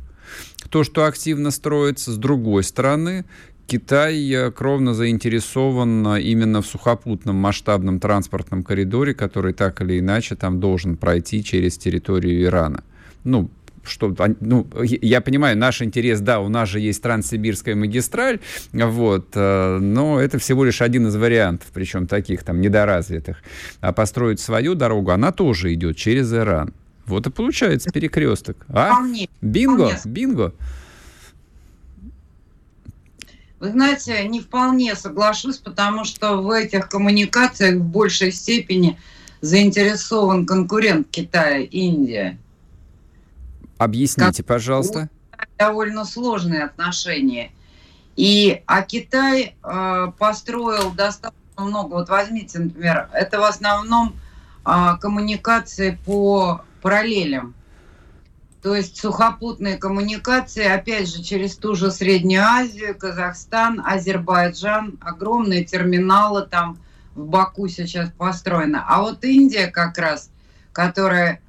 то, 0.69 0.83
что 0.83 1.05
активно 1.05 1.51
строится, 1.51 2.11
с 2.11 2.17
другой 2.17 2.63
стороны, 2.63 3.25
Китай 3.67 4.31
э, 4.31 4.51
кровно 4.51 4.93
заинтересован 4.93 6.17
именно 6.17 6.61
в 6.61 6.65
сухопутном 6.65 7.35
масштабном 7.35 7.99
транспортном 7.99 8.63
коридоре, 8.63 9.13
который 9.13 9.53
так 9.53 9.81
или 9.81 9.99
иначе 9.99 10.35
там 10.35 10.61
должен 10.61 10.95
пройти 10.95 11.43
через 11.43 11.77
территорию 11.77 12.43
Ирана. 12.43 12.83
Ну, 13.25 13.49
что, 13.87 14.15
ну, 14.39 14.67
я 14.83 15.21
понимаю, 15.21 15.57
наш 15.57 15.81
интерес, 15.81 16.19
да, 16.19 16.39
у 16.39 16.49
нас 16.49 16.69
же 16.69 16.79
есть 16.79 17.01
Транссибирская 17.01 17.75
магистраль, 17.75 18.39
вот, 18.73 19.27
э, 19.33 19.77
но 19.79 20.19
это 20.19 20.39
всего 20.39 20.63
лишь 20.63 20.81
один 20.81 21.07
из 21.07 21.15
вариантов, 21.15 21.67
причем 21.73 22.07
таких 22.07 22.43
там 22.43 22.61
недоразвитых. 22.61 23.37
А 23.81 23.93
построить 23.93 24.39
свою 24.39 24.75
дорогу, 24.75 25.11
она 25.11 25.31
тоже 25.31 25.73
идет 25.73 25.97
через 25.97 26.33
Иран. 26.33 26.73
Вот 27.05 27.27
и 27.27 27.29
получается 27.29 27.91
перекресток. 27.91 28.65
А? 28.69 28.93
Бинго, 29.41 29.97
бинго. 30.05 30.53
Вы 33.59 33.71
знаете, 33.71 34.27
не 34.27 34.41
вполне 34.41 34.95
соглашусь, 34.95 35.57
потому 35.57 36.03
что 36.03 36.37
в 36.37 36.49
этих 36.49 36.89
коммуникациях 36.89 37.75
в 37.75 37.83
большей 37.83 38.31
степени 38.31 38.97
заинтересован 39.41 40.45
конкурент 40.45 41.07
Китая, 41.09 41.59
Индия. 41.59 42.37
Объясните, 43.77 44.43
как 44.43 44.47
пожалуйста. 44.47 45.09
Довольно 45.57 46.05
сложные 46.05 46.63
отношения. 46.63 47.51
И, 48.15 48.61
а 48.65 48.81
Китай 48.81 49.55
э, 49.61 50.11
построил 50.17 50.91
достаточно 50.91 51.35
много. 51.57 51.95
Вот 51.95 52.09
возьмите, 52.09 52.59
например, 52.59 53.09
это 53.13 53.39
в 53.39 53.43
основном 53.43 54.15
э, 54.65 54.97
коммуникации 55.01 55.99
по 56.05 56.61
параллелям. 56.81 57.55
То 58.61 58.73
есть 58.73 58.97
сухопутные 58.97 59.77
коммуникации, 59.77 60.65
опять 60.65 61.13
же, 61.13 61.21
через 61.21 61.55
ту 61.55 61.75
же 61.75 61.91
Среднюю 61.91 62.43
Азию, 62.43 62.97
Казахстан, 62.97 63.79
Азербайджан, 63.85 64.97
огромные 65.01 65.63
терминалы 65.65 66.47
там 66.47 66.79
в 67.13 67.27
Баку 67.27 67.67
сейчас 67.67 68.09
построены. 68.17 68.79
А 68.87 69.01
вот 69.01 69.23
Индия 69.23 69.67
как 69.67 69.97
раз, 69.97 70.31
которая 70.71 71.41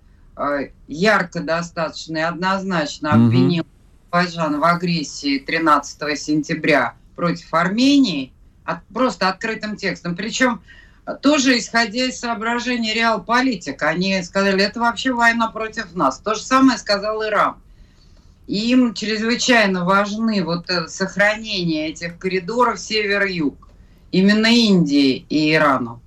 ярко 0.86 1.40
достаточно 1.40 2.18
и 2.18 2.20
однозначно 2.20 3.12
обвинил 3.12 3.64
Азербайджан 4.10 4.60
в 4.60 4.64
агрессии 4.64 5.38
13 5.38 6.18
сентября 6.18 6.94
против 7.14 7.52
Армении, 7.52 8.32
от, 8.64 8.84
просто 8.92 9.28
открытым 9.28 9.76
текстом. 9.76 10.16
Причем 10.16 10.60
тоже 11.22 11.58
исходя 11.58 12.06
из 12.06 12.18
соображений 12.18 12.92
реал-политик. 12.92 13.82
Они 13.82 14.22
сказали, 14.22 14.62
это 14.62 14.80
вообще 14.80 15.12
война 15.12 15.48
против 15.48 15.94
нас. 15.94 16.18
То 16.18 16.34
же 16.34 16.42
самое 16.42 16.78
сказал 16.78 17.24
Иран. 17.24 17.56
им 18.46 18.94
чрезвычайно 18.94 19.84
важны 19.84 20.44
вот 20.44 20.70
сохранение 20.88 21.88
этих 21.88 22.18
коридоров 22.18 22.78
север-юг. 22.78 23.68
Именно 24.12 24.46
Индии 24.46 25.26
и 25.28 25.52
Ирану 25.52 26.00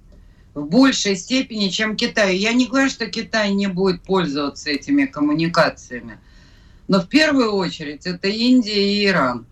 в 0.54 0.66
большей 0.66 1.16
степени, 1.16 1.70
чем 1.70 1.96
Китай. 1.96 2.36
Я 2.38 2.54
не 2.54 2.68
говорю, 2.68 2.90
что 2.90 3.06
Китай 3.08 3.54
не 3.54 3.68
будет 3.68 4.02
пользоваться 4.02 4.70
этими 4.70 5.06
коммуникациями, 5.06 6.18
но 6.88 7.00
в 7.00 7.08
первую 7.08 7.54
очередь 7.54 8.06
это 8.06 8.28
Индия 8.28 8.94
и 8.94 9.06
Иран. 9.06 9.46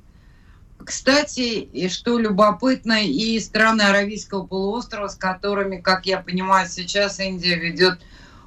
Кстати, 0.83 1.41
и 1.41 1.89
что 1.89 2.17
любопытно, 2.17 3.03
и 3.03 3.39
страны 3.39 3.81
Аравийского 3.81 4.45
полуострова, 4.45 5.07
с 5.07 5.15
которыми, 5.15 5.77
как 5.77 6.05
я 6.05 6.19
понимаю, 6.19 6.67
сейчас 6.69 7.19
Индия 7.19 7.55
ведет 7.55 7.99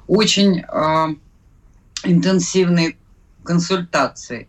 очень 0.07 0.61
э, 0.61 1.15
интенсивные 2.03 2.97
консультации. 3.43 4.47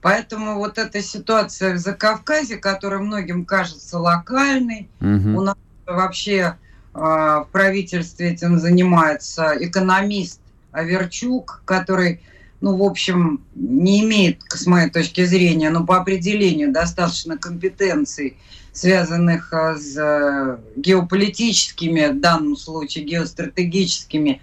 Поэтому 0.00 0.56
вот 0.56 0.78
эта 0.78 1.02
ситуация 1.02 1.74
в 1.74 1.78
Закавказье, 1.78 2.56
которая 2.56 3.00
многим 3.00 3.44
кажется 3.44 3.98
локальной, 3.98 4.88
угу. 5.00 5.38
у 5.38 5.40
нас 5.42 5.56
вообще 5.86 6.58
в 6.94 7.48
правительстве 7.50 8.30
этим 8.30 8.58
занимается 8.58 9.52
экономист 9.58 10.40
Аверчук, 10.70 11.62
который, 11.64 12.20
ну, 12.60 12.76
в 12.76 12.82
общем, 12.82 13.42
не 13.54 14.04
имеет, 14.04 14.40
с 14.48 14.66
моей 14.66 14.90
точки 14.90 15.24
зрения, 15.24 15.70
но 15.70 15.84
по 15.84 15.98
определению 15.98 16.72
достаточно 16.72 17.36
компетенций, 17.36 18.36
связанных 18.72 19.52
а, 19.52 19.76
с 19.76 19.96
э, 19.96 20.58
геополитическими, 20.76 22.12
в 22.12 22.20
данном 22.20 22.56
случае 22.56 23.04
геостратегическими 23.04 24.40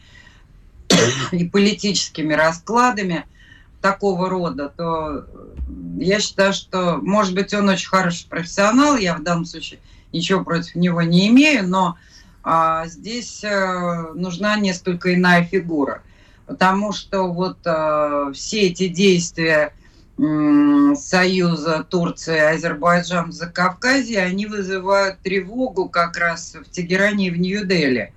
и 1.31 1.45
политическими 1.45 2.33
раскладами 2.33 3.25
такого 3.81 4.29
рода, 4.29 4.69
то 4.75 5.25
я 5.97 6.19
считаю, 6.19 6.53
что, 6.53 6.97
может 7.01 7.33
быть, 7.33 7.53
он 7.53 7.69
очень 7.69 7.89
хороший 7.89 8.27
профессионал, 8.27 8.97
я 8.97 9.15
в 9.15 9.23
данном 9.23 9.45
случае 9.45 9.79
ничего 10.13 10.43
против 10.43 10.75
него 10.75 11.01
не 11.01 11.27
имею, 11.29 11.67
но 11.67 11.97
а 12.43 12.87
здесь 12.87 13.43
э, 13.43 14.13
нужна 14.15 14.57
несколько 14.57 15.13
иная 15.13 15.43
фигура. 15.43 16.01
Потому 16.47 16.91
что 16.91 17.31
вот 17.31 17.59
э, 17.65 18.31
все 18.33 18.61
эти 18.67 18.87
действия 18.87 19.73
Союза 20.17 21.83
Турции, 21.89 22.37
Азербайджан, 22.37 23.31
Закавказье, 23.31 24.21
они 24.21 24.45
вызывают 24.45 25.19
тревогу 25.19 25.89
как 25.89 26.17
раз 26.17 26.53
в 26.53 26.69
Тегеране 26.69 27.27
и 27.27 27.31
в 27.31 27.39
Нью-Дели, 27.39 28.13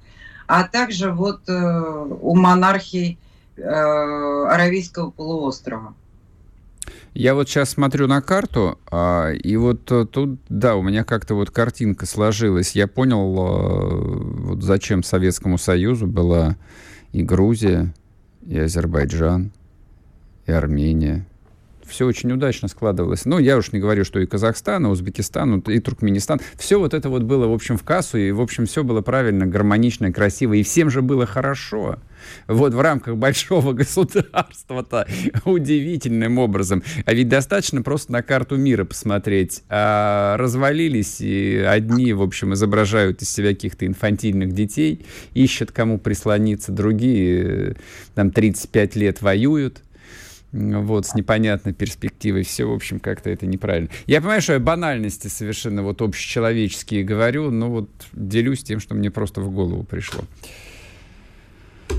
а 0.46 0.64
также 0.64 1.12
вот 1.12 1.48
э, 1.48 2.06
у 2.20 2.34
монархий 2.34 3.18
Аравийского 3.56 5.12
полуострова. 5.12 5.94
Я 7.14 7.37
вот 7.37 7.48
сейчас 7.48 7.70
смотрю 7.70 8.09
на 8.09 8.20
карту, 8.20 8.81
а, 8.90 9.31
и 9.31 9.57
вот 9.57 9.90
э, 9.92 10.05
тут, 10.05 10.40
да, 10.48 10.74
у 10.74 10.83
меня 10.83 11.05
как-то 11.05 11.37
вот 11.37 11.48
картинка 11.50 12.07
сложилась. 12.07 12.72
Я 12.72 12.88
понял, 12.88 13.37
а, 13.38 13.96
вот 14.48 14.64
зачем 14.64 15.05
Советскому 15.05 15.57
Союзу 15.57 16.09
была 16.09 16.57
и 17.12 17.22
Грузия, 17.22 17.94
и 18.44 18.59
Азербайджан, 18.59 19.53
и 20.46 20.50
Армения, 20.50 21.24
все 21.87 22.07
очень 22.07 22.33
удачно 22.33 22.66
складывалось. 22.66 23.24
Ну, 23.27 23.38
я 23.38 23.59
уж 23.59 23.70
не 23.70 23.79
говорю, 23.79 24.05
что 24.05 24.18
и 24.18 24.27
Казахстан, 24.27 24.87
и 24.87 24.88
Узбекистан, 24.88 25.61
и 25.61 25.79
Туркменистан. 25.79 26.40
Все 26.57 26.81
вот 26.81 26.94
это 26.94 27.09
вот 27.11 27.22
было, 27.22 27.46
в 27.46 27.53
общем, 27.53 27.77
в 27.77 27.85
кассу, 27.85 28.18
и, 28.18 28.33
в 28.33 28.40
общем, 28.40 28.66
все 28.66 28.83
было 28.83 29.03
правильно, 29.03 29.46
гармонично, 29.46 30.12
красиво, 30.12 30.55
и 30.55 30.64
всем 30.64 30.90
же 30.90 31.03
было 31.03 31.27
хорошо. 31.27 31.98
Вот 32.46 32.74
в 32.74 32.80
рамках 32.80 33.16
большого 33.16 33.72
государства-то 33.74 35.06
удивительным 35.44 36.38
образом. 36.38 36.82
А 37.04 37.14
ведь 37.14 37.28
достаточно 37.28 37.82
просто 37.82 38.12
на 38.12 38.22
карту 38.22 38.56
мира 38.56 38.84
посмотреть. 38.84 39.62
А 39.68 40.37
развалились, 40.37 41.20
и 41.20 41.56
одни, 41.56 42.12
в 42.12 42.22
общем, 42.22 42.54
изображают 42.54 43.22
из 43.22 43.30
себя 43.30 43.50
каких-то 43.50 43.87
инфантильных 43.87 44.52
детей, 44.52 45.06
ищут 45.34 45.72
кому 45.72 45.98
прислониться, 45.98 46.72
другие 46.72 47.44
э, 47.44 47.74
там 48.14 48.30
35 48.30 48.96
лет 48.96 49.22
воюют 49.22 49.82
вот, 50.54 51.06
с 51.06 51.14
непонятной 51.14 51.72
перспективой. 51.72 52.44
Все, 52.44 52.64
в 52.64 52.72
общем, 52.72 53.00
как-то 53.00 53.28
это 53.30 53.46
неправильно. 53.46 53.88
Я 54.06 54.20
понимаю, 54.20 54.42
что 54.42 54.52
я 54.54 54.60
банальности 54.60 55.28
совершенно 55.28 55.82
вот 55.82 56.00
общечеловеческие 56.00 57.02
говорю, 57.02 57.50
но 57.50 57.70
вот 57.70 57.90
делюсь 58.12 58.62
тем, 58.62 58.80
что 58.80 58.94
мне 58.94 59.10
просто 59.10 59.40
в 59.40 59.50
голову 59.50 59.82
пришло. 59.82 60.22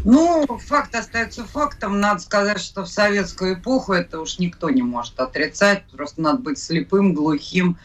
Ну, 0.03 0.45
факт 0.59 0.95
остается 0.95 1.43
фактом. 1.43 1.99
Надо 1.99 2.19
сказать, 2.19 2.59
что 2.59 2.83
в 2.83 2.87
советскую 2.87 3.55
эпоху 3.55 3.93
это 3.93 4.19
уж 4.19 4.39
никто 4.39 4.69
не 4.69 4.83
может 4.83 5.19
отрицать. 5.19 5.83
Просто 5.91 6.21
надо 6.21 6.39
быть 6.39 6.59
слепым, 6.59 7.13
глухим. 7.13 7.77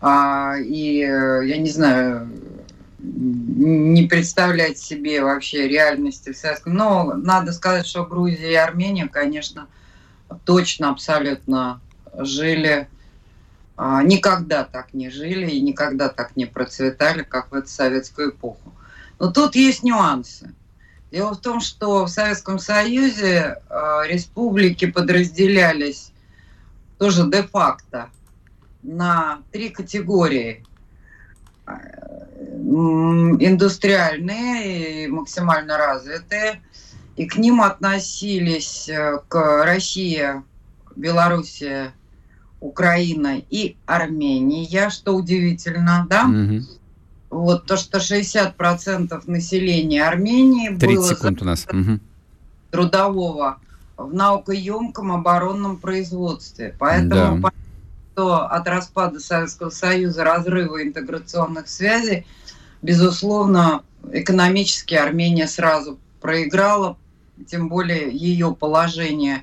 А, 0.00 0.56
и, 0.58 0.98
я 0.98 1.56
не 1.58 1.70
знаю, 1.70 2.28
не 2.98 4.06
представлять 4.06 4.78
себе 4.78 5.22
вообще 5.22 5.68
реальности 5.68 6.32
в 6.32 6.36
Советском. 6.36 6.74
Но 6.74 7.14
надо 7.14 7.52
сказать, 7.52 7.86
что 7.86 8.04
Грузия 8.04 8.52
и 8.52 8.54
Армения, 8.54 9.08
конечно, 9.08 9.68
точно, 10.44 10.90
абсолютно 10.90 11.80
жили, 12.14 12.88
а, 13.76 14.02
никогда 14.02 14.64
так 14.64 14.92
не 14.92 15.10
жили 15.10 15.50
и 15.50 15.60
никогда 15.60 16.08
так 16.08 16.36
не 16.36 16.46
процветали, 16.46 17.22
как 17.22 17.50
в 17.50 17.54
эту 17.54 17.68
советскую 17.68 18.30
эпоху. 18.30 18.74
Но 19.18 19.30
тут 19.30 19.54
есть 19.54 19.82
нюансы. 19.82 20.54
Дело 21.10 21.34
в 21.34 21.40
том, 21.40 21.60
что 21.60 22.04
в 22.04 22.08
Советском 22.08 22.58
Союзе 22.58 23.60
а, 23.68 24.06
республики 24.06 24.86
подразделялись 24.86 26.12
тоже 26.98 27.28
де-факто 27.28 28.10
на 28.82 29.42
три 29.50 29.70
категории. 29.70 30.64
А, 31.66 31.78
индустриальные 33.40 35.04
и 35.04 35.06
максимально 35.08 35.76
развитые, 35.76 36.62
и 37.16 37.26
к 37.26 37.36
ним 37.36 37.60
относились 37.60 38.88
э, 38.88 39.18
к 39.28 39.64
России, 39.64 40.42
Белоруссия, 40.96 41.92
Украина 42.60 43.38
и 43.50 43.76
Армения, 43.86 44.90
что 44.90 45.14
удивительно, 45.14 46.06
да? 46.08 46.24
Угу. 46.24 46.64
Вот 47.30 47.66
то, 47.66 47.76
что 47.76 47.98
60% 47.98 49.22
населения 49.26 50.04
Армении 50.04 50.68
30 50.76 50.96
было 50.96 51.08
секунд 51.08 51.42
у 51.42 51.44
нас. 51.44 51.66
Трудового 52.70 53.58
в 53.96 54.14
наукоемком 54.14 55.12
оборонном 55.12 55.76
производстве. 55.76 56.74
Поэтому 56.78 57.40
да. 57.40 57.52
что 58.12 58.46
от 58.46 58.66
распада 58.66 59.20
Советского 59.20 59.70
Союза, 59.70 60.24
разрыва 60.24 60.82
интеграционных 60.82 61.68
связей, 61.68 62.26
безусловно, 62.82 63.82
экономически 64.12 64.94
Армения 64.94 65.46
сразу 65.46 65.98
проиграла, 66.20 66.96
тем 67.46 67.68
более 67.68 68.10
ее 68.14 68.54
положение 68.58 69.42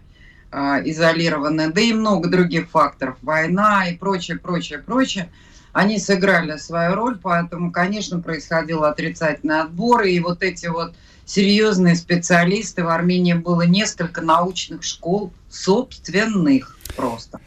э, 0.51 0.57
изолированное, 0.85 1.69
да 1.69 1.81
и 1.81 1.93
много 1.93 2.29
других 2.29 2.69
факторов, 2.69 3.17
война 3.21 3.87
и 3.87 3.95
прочее, 3.95 4.37
прочее, 4.37 4.79
прочее, 4.79 5.29
они 5.77 5.99
сыграли 5.99 6.57
свою 6.57 6.95
роль, 6.95 7.19
поэтому, 7.21 7.71
конечно, 7.71 8.19
происходил 8.19 8.83
отрицательный 8.83 9.61
отбор, 9.61 10.05
и 10.05 10.19
вот 10.19 10.41
эти 10.41 10.65
вот 10.65 10.95
серьезные 11.23 11.95
специалисты, 11.95 12.83
в 12.83 12.89
Армении 12.89 13.33
было 13.33 13.61
несколько 13.61 14.21
научных 14.21 14.81
школ 14.81 15.31
собственных 15.51 16.79
просто. 16.95 17.39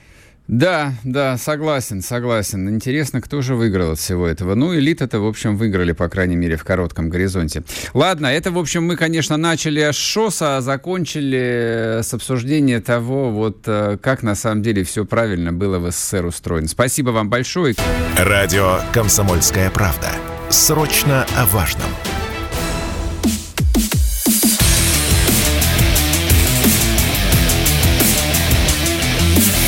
Да, 0.51 0.95
да, 1.05 1.37
согласен, 1.39 2.03
согласен. 2.03 2.69
Интересно, 2.69 3.21
кто 3.21 3.41
же 3.41 3.55
выиграл 3.55 3.93
от 3.93 4.01
всего 4.01 4.27
этого. 4.27 4.57
Ну, 4.57 4.75
элит 4.75 5.01
это, 5.01 5.21
в 5.21 5.27
общем, 5.27 5.57
выиграли, 5.57 5.93
по 5.93 6.09
крайней 6.09 6.35
мере, 6.35 6.57
в 6.57 6.65
коротком 6.65 7.09
горизонте. 7.09 7.63
Ладно, 7.95 8.27
это, 8.27 8.51
в 8.51 8.59
общем, 8.59 8.85
мы, 8.85 8.97
конечно, 8.97 9.37
начали 9.37 9.89
с 9.89 9.95
ШОСа, 9.95 10.57
а 10.57 10.61
закончили 10.61 12.01
с 12.03 12.13
обсуждения 12.13 12.81
того, 12.81 13.31
вот 13.31 13.59
э, 13.67 13.97
как 14.03 14.25
на 14.25 14.35
самом 14.35 14.63
деле 14.63 14.83
все 14.83 15.05
правильно 15.05 15.53
было 15.53 15.79
в 15.79 15.89
СССР 15.93 16.27
устроено. 16.27 16.67
Спасибо 16.67 17.11
вам 17.11 17.31
большое. 17.31 17.77
Радио 18.17 18.81
«Комсомольская 18.93 19.71
правда». 19.71 20.09
Срочно 20.49 21.27
о 21.37 21.47
важном. 21.47 21.87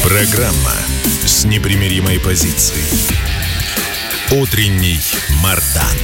Программа 0.02 0.74
с 1.24 1.44
непримиримой 1.44 2.18
позицией. 2.18 2.82
Утренний 4.32 4.98
Мардан. 5.44 5.96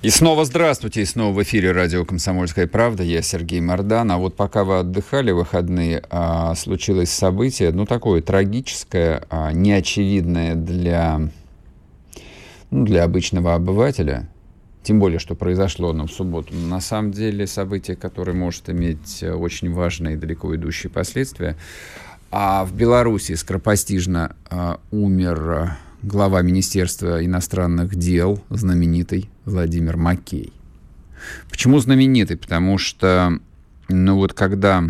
И 0.00 0.08
снова 0.08 0.46
здравствуйте, 0.46 1.02
и 1.02 1.04
снова 1.04 1.34
в 1.34 1.42
эфире 1.42 1.72
радио 1.72 2.06
«Комсомольская 2.06 2.66
правда». 2.66 3.02
Я 3.02 3.20
Сергей 3.20 3.60
Мордан. 3.60 4.10
А 4.12 4.16
вот 4.16 4.34
пока 4.34 4.64
вы 4.64 4.78
отдыхали 4.78 5.30
в 5.30 5.36
выходные, 5.36 6.02
а, 6.08 6.54
случилось 6.54 7.10
событие, 7.10 7.70
ну, 7.70 7.84
такое 7.84 8.22
трагическое, 8.22 9.24
а, 9.28 9.52
неочевидное 9.52 10.54
для, 10.54 11.20
ну, 12.70 12.86
для 12.86 13.04
обычного 13.04 13.54
обывателя. 13.54 14.26
Тем 14.82 14.98
более, 14.98 15.18
что 15.18 15.34
произошло 15.34 15.90
оно 15.90 16.06
в 16.06 16.12
субботу. 16.12 16.54
На 16.54 16.80
самом 16.80 17.12
деле 17.12 17.46
событие, 17.46 17.94
которое 17.94 18.32
может 18.32 18.70
иметь 18.70 19.22
очень 19.22 19.70
важные 19.70 20.14
и 20.14 20.18
далеко 20.18 20.56
идущие 20.56 20.90
последствия. 20.90 21.56
А 22.34 22.64
в 22.64 22.74
Беларуси 22.74 23.34
скоропостижно 23.34 24.34
э, 24.48 24.76
умер 24.90 25.50
э, 25.50 25.68
глава 26.02 26.40
Министерства 26.40 27.22
иностранных 27.22 27.94
дел, 27.94 28.42
знаменитый 28.48 29.28
Владимир 29.44 29.98
Макей. 29.98 30.50
Почему 31.50 31.78
знаменитый? 31.78 32.38
Потому 32.38 32.78
что, 32.78 33.38
ну 33.90 34.16
вот 34.16 34.32
когда 34.32 34.82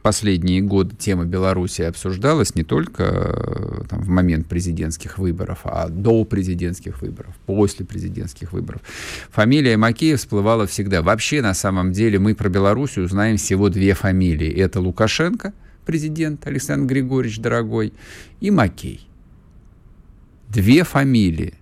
последние 0.00 0.62
годы 0.62 0.96
тема 0.96 1.26
Беларуси 1.26 1.82
обсуждалась 1.82 2.54
не 2.54 2.64
только 2.64 3.02
э, 3.04 3.82
там, 3.90 4.00
в 4.00 4.08
момент 4.08 4.46
президентских 4.46 5.18
выборов, 5.18 5.60
а 5.64 5.88
до 5.90 6.24
президентских 6.24 7.02
выборов, 7.02 7.34
после 7.44 7.84
президентских 7.84 8.54
выборов. 8.54 8.80
Фамилия 9.32 9.76
Макеев 9.76 10.18
всплывала 10.18 10.66
всегда. 10.66 11.02
Вообще, 11.02 11.42
на 11.42 11.52
самом 11.52 11.92
деле, 11.92 12.18
мы 12.18 12.34
про 12.34 12.48
Белоруссию 12.48 13.06
знаем 13.06 13.36
всего 13.36 13.68
две 13.68 13.92
фамилии. 13.92 14.50
Это 14.50 14.80
Лукашенко– 14.80 15.52
президент 15.84 16.46
Александр 16.46 16.86
Григорьевич 16.92 17.38
Дорогой, 17.38 17.92
и 18.40 18.50
Макей. 18.50 19.06
Две 20.48 20.84
фамилии. 20.84 21.54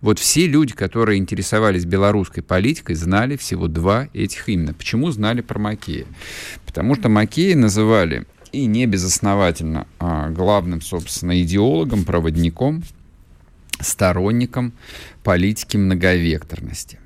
Вот 0.00 0.18
все 0.18 0.46
люди, 0.46 0.72
которые 0.72 1.18
интересовались 1.18 1.84
белорусской 1.84 2.42
политикой, 2.42 2.94
знали 2.94 3.36
всего 3.36 3.66
два 3.66 4.08
этих 4.12 4.48
именно. 4.48 4.74
Почему 4.74 5.10
знали 5.10 5.40
про 5.40 5.58
Макея? 5.58 6.06
Потому 6.64 6.94
что 6.94 7.08
Макея 7.08 7.56
называли, 7.56 8.26
и 8.52 8.66
не 8.66 8.86
безосновательно, 8.86 9.86
а 9.98 10.30
главным, 10.30 10.80
собственно, 10.80 11.40
идеологом, 11.42 12.04
проводником, 12.04 12.84
сторонником 13.80 14.72
политики 15.22 15.76
многовекторности. 15.76 16.98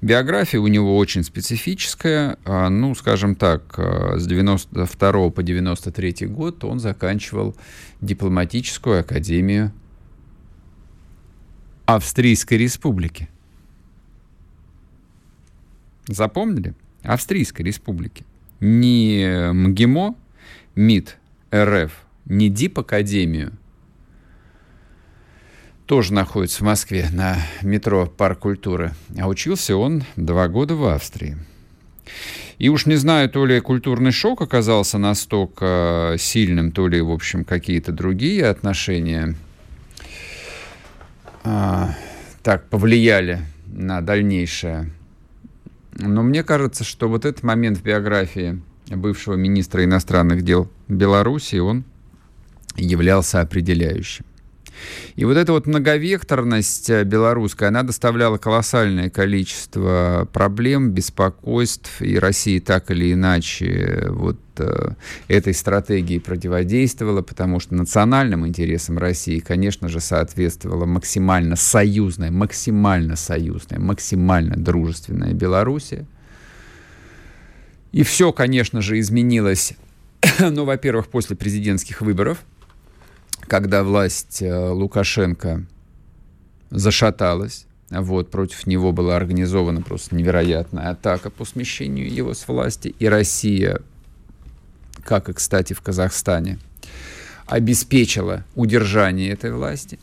Биография 0.00 0.60
у 0.60 0.66
него 0.66 0.96
очень 0.96 1.22
специфическая. 1.22 2.36
А, 2.44 2.68
ну, 2.68 2.94
скажем 2.94 3.34
так, 3.34 3.74
а, 3.78 4.18
с 4.18 4.26
92 4.26 5.30
по 5.30 5.42
93 5.42 6.26
год 6.26 6.64
он 6.64 6.80
заканчивал 6.80 7.56
дипломатическую 8.00 9.00
академию 9.00 9.72
Австрийской 11.86 12.58
республики. 12.58 13.28
Запомнили? 16.06 16.74
Австрийской 17.02 17.64
республики. 17.64 18.24
Не 18.60 19.52
МГИМО, 19.52 20.16
МИД 20.74 21.18
РФ, 21.54 21.92
не 22.26 22.48
ДИП-академию– 22.48 23.52
тоже 25.86 26.12
находится 26.12 26.60
в 26.60 26.66
Москве 26.66 27.08
на 27.12 27.36
метро 27.62 28.06
Парк 28.06 28.40
культуры. 28.40 28.92
А 29.18 29.28
учился 29.28 29.76
он 29.76 30.04
два 30.16 30.48
года 30.48 30.74
в 30.74 30.86
Австрии. 30.86 31.36
И 32.58 32.68
уж 32.68 32.86
не 32.86 32.96
знаю, 32.96 33.28
то 33.28 33.44
ли 33.44 33.60
культурный 33.60 34.12
шок 34.12 34.40
оказался 34.40 34.98
настолько 34.98 36.16
сильным, 36.18 36.70
то 36.70 36.86
ли, 36.86 37.00
в 37.00 37.10
общем, 37.10 37.44
какие-то 37.44 37.92
другие 37.92 38.46
отношения 38.46 39.34
а, 41.42 41.94
так 42.42 42.68
повлияли 42.68 43.40
на 43.66 44.00
дальнейшее. 44.00 44.90
Но 45.92 46.22
мне 46.22 46.44
кажется, 46.44 46.84
что 46.84 47.08
вот 47.08 47.24
этот 47.24 47.42
момент 47.42 47.78
в 47.78 47.82
биографии 47.82 48.60
бывшего 48.86 49.34
министра 49.34 49.84
иностранных 49.84 50.42
дел 50.42 50.70
Беларуси, 50.88 51.56
он 51.56 51.84
являлся 52.76 53.40
определяющим. 53.40 54.24
И 55.16 55.24
вот 55.24 55.36
эта 55.36 55.52
вот 55.52 55.66
многовекторность 55.66 56.90
э, 56.90 57.04
белорусская, 57.04 57.68
она 57.68 57.82
доставляла 57.82 58.38
колоссальное 58.38 59.10
количество 59.10 60.28
проблем, 60.32 60.90
беспокойств, 60.90 62.02
и 62.02 62.18
Россия 62.18 62.60
так 62.60 62.90
или 62.90 63.12
иначе 63.12 63.66
э, 63.66 64.10
вот 64.10 64.38
э, 64.58 64.90
этой 65.28 65.54
стратегии 65.54 66.18
противодействовала, 66.18 67.22
потому 67.22 67.60
что 67.60 67.74
национальным 67.74 68.46
интересам 68.46 68.98
России, 68.98 69.38
конечно 69.38 69.88
же, 69.88 70.00
соответствовала 70.00 70.86
максимально 70.86 71.56
союзная, 71.56 72.30
максимально 72.30 73.16
союзная, 73.16 73.78
максимально 73.78 74.56
дружественная 74.56 75.32
Белоруссия. 75.32 76.06
И 77.92 78.02
все, 78.02 78.32
конечно 78.32 78.82
же, 78.82 78.98
изменилось, 78.98 79.74
ну, 80.40 80.64
во-первых, 80.64 81.06
после 81.06 81.36
президентских 81.36 82.00
выборов– 82.00 82.38
когда 83.46 83.82
власть 83.82 84.42
э, 84.42 84.68
Лукашенко 84.70 85.64
зашаталась, 86.70 87.66
вот, 87.90 88.30
против 88.30 88.66
него 88.66 88.92
была 88.92 89.16
организована 89.16 89.82
просто 89.82 90.16
невероятная 90.16 90.90
атака 90.90 91.30
по 91.30 91.44
смещению 91.44 92.12
его 92.12 92.34
с 92.34 92.48
власти, 92.48 92.94
и 92.98 93.06
Россия, 93.06 93.80
как 95.04 95.28
и, 95.28 95.32
кстати, 95.32 95.72
в 95.74 95.80
Казахстане, 95.80 96.58
обеспечила 97.46 98.44
удержание 98.54 99.30
этой 99.30 99.52
власти. 99.52 99.98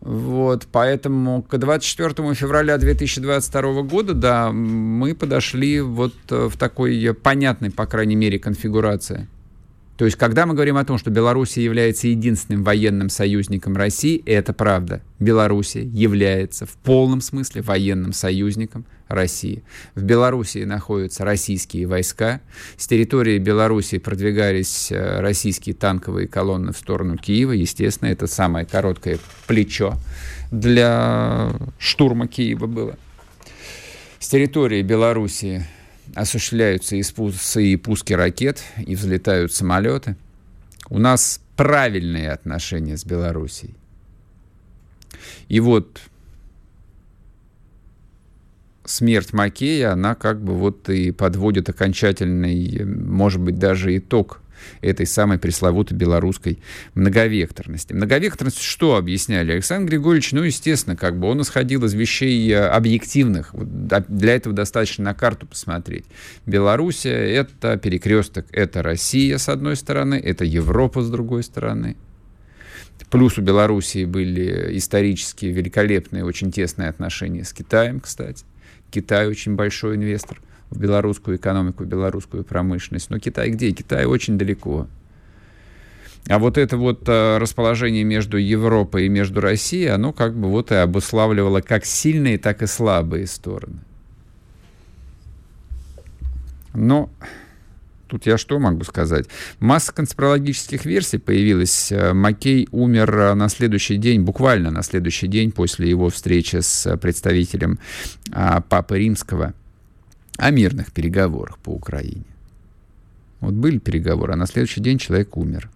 Вот, 0.00 0.66
поэтому 0.72 1.42
к 1.42 1.58
24 1.58 2.34
февраля 2.34 2.78
2022 2.78 3.82
года, 3.82 4.14
да, 4.14 4.50
мы 4.50 5.14
подошли 5.14 5.82
вот 5.82 6.14
э, 6.30 6.48
в 6.48 6.56
такой 6.56 7.14
понятной, 7.14 7.70
по 7.70 7.84
крайней 7.86 8.16
мере, 8.16 8.38
конфигурации– 8.38 9.28
то 10.00 10.06
есть, 10.06 10.16
когда 10.16 10.46
мы 10.46 10.54
говорим 10.54 10.78
о 10.78 10.84
том, 10.86 10.96
что 10.96 11.10
Белоруссия 11.10 11.62
является 11.62 12.08
единственным 12.08 12.64
военным 12.64 13.10
союзником 13.10 13.76
России, 13.76 14.22
это 14.24 14.54
правда. 14.54 15.02
Белоруссия 15.18 15.82
является 15.82 16.64
в 16.64 16.70
полном 16.70 17.20
смысле 17.20 17.60
военным 17.60 18.14
союзником 18.14 18.86
России. 19.08 19.62
В 19.94 20.02
Белоруссии 20.02 20.64
находятся 20.64 21.26
российские 21.26 21.86
войска. 21.86 22.40
С 22.78 22.86
территории 22.86 23.36
Белоруссии 23.36 23.98
продвигались 23.98 24.90
э, 24.90 25.20
российские 25.20 25.74
танковые 25.74 26.26
колонны 26.26 26.72
в 26.72 26.78
сторону 26.78 27.18
Киева. 27.18 27.52
Естественно, 27.52 28.08
это 28.08 28.26
самое 28.26 28.64
короткое 28.64 29.18
плечо 29.46 29.98
для 30.50 31.52
штурма 31.78 32.26
Киева 32.26 32.66
было. 32.66 32.96
С 34.18 34.28
территории 34.28 34.80
Белоруссии 34.80 35.66
осуществляются 36.14 36.96
и, 36.96 37.02
спуски, 37.02 37.58
и 37.58 37.76
пуски 37.76 38.12
ракет, 38.12 38.62
и 38.86 38.94
взлетают 38.94 39.52
самолеты. 39.52 40.16
У 40.88 40.98
нас 40.98 41.40
правильные 41.56 42.32
отношения 42.32 42.96
с 42.96 43.04
Белоруссией. 43.04 43.74
И 45.48 45.60
вот 45.60 46.00
смерть 48.84 49.32
Макея, 49.32 49.92
она 49.92 50.14
как 50.14 50.42
бы 50.42 50.54
вот 50.54 50.88
и 50.88 51.12
подводит 51.12 51.68
окончательный, 51.68 52.84
может 52.84 53.40
быть, 53.40 53.58
даже 53.58 53.96
итог 53.96 54.39
этой 54.80 55.06
самой 55.06 55.38
пресловутой 55.38 55.96
белорусской 55.96 56.58
многовекторности. 56.94 57.92
Многовекторность 57.92 58.60
что 58.60 58.96
объясняли? 58.96 59.52
Александр 59.52 59.90
Григорьевич, 59.90 60.32
ну, 60.32 60.42
естественно, 60.42 60.96
как 60.96 61.18
бы 61.18 61.28
он 61.28 61.42
исходил 61.42 61.84
из 61.84 61.94
вещей 61.94 62.50
э, 62.50 62.66
объективных. 62.66 63.54
Для 63.54 64.34
этого 64.34 64.54
достаточно 64.54 65.04
на 65.04 65.14
карту 65.14 65.46
посмотреть. 65.46 66.04
Белоруссия— 66.46 67.10
это 67.34 67.76
перекресток, 67.76 68.46
это 68.52 68.82
Россия, 68.82 69.38
с 69.38 69.48
одной 69.48 69.76
стороны, 69.76 70.14
это 70.14 70.44
Европа, 70.44 71.02
с 71.02 71.10
другой 71.10 71.42
стороны. 71.42 71.96
Плюс 73.10 73.38
у 73.38 73.42
Белоруссии 73.42 74.04
были 74.04 74.76
исторически 74.78 75.46
великолепные, 75.46 76.24
очень 76.24 76.52
тесные 76.52 76.88
отношения 76.88 77.44
с 77.44 77.52
Китаем, 77.52 78.00
кстати. 78.00 78.44
Китай 78.90 79.26
очень 79.26 79.56
большой 79.56 79.96
инвестор 79.96 80.40
в 80.70 80.78
белорусскую 80.78 81.36
экономику, 81.36 81.84
в 81.84 81.86
белорусскую 81.86 82.44
промышленность. 82.44 83.10
Но 83.10 83.18
Китай 83.18 83.50
где? 83.50 83.72
Китай 83.72 84.04
очень 84.06 84.38
далеко. 84.38 84.86
А 86.28 86.38
вот 86.38 86.58
это 86.58 86.76
вот 86.76 87.08
э, 87.08 87.38
расположение 87.38 88.04
между 88.04 88.36
Европой 88.36 89.06
и 89.06 89.08
между 89.08 89.40
Россией, 89.40 89.86
оно 89.86 90.12
как 90.12 90.36
бы 90.36 90.48
вот 90.48 90.70
и 90.70 90.76
обуславливало 90.76 91.60
как 91.60 91.84
сильные, 91.84 92.38
так 92.38 92.62
и 92.62 92.66
слабые 92.66 93.26
стороны. 93.26 93.78
Но 96.72 97.10
тут 98.06 98.26
я 98.26 98.38
что 98.38 98.58
могу 98.58 98.84
сказать? 98.84 99.26
Масса 99.58 99.92
конспирологических 99.92 100.84
версий 100.84 101.18
появилась. 101.18 101.90
Э, 101.90 102.12
Маккей 102.12 102.68
умер 102.70 103.16
э, 103.16 103.34
на 103.34 103.48
следующий 103.48 103.96
день, 103.96 104.20
буквально 104.20 104.70
на 104.70 104.82
следующий 104.82 105.26
день 105.26 105.50
после 105.50 105.88
его 105.88 106.10
встречи 106.10 106.60
с 106.60 106.96
представителем 106.98 107.78
а, 108.30 108.60
Папы 108.60 108.98
Римского– 108.98 109.54
о 110.40 110.50
мирных 110.50 110.90
переговорах 110.90 111.58
по 111.58 111.70
Украине. 111.70 112.24
Вот 113.40 113.52
были 113.52 113.78
переговоры, 113.78 114.32
а 114.32 114.36
на 114.36 114.46
следующий 114.46 114.80
день 114.80 114.98
человек 114.98 115.36
умер. 115.36 115.70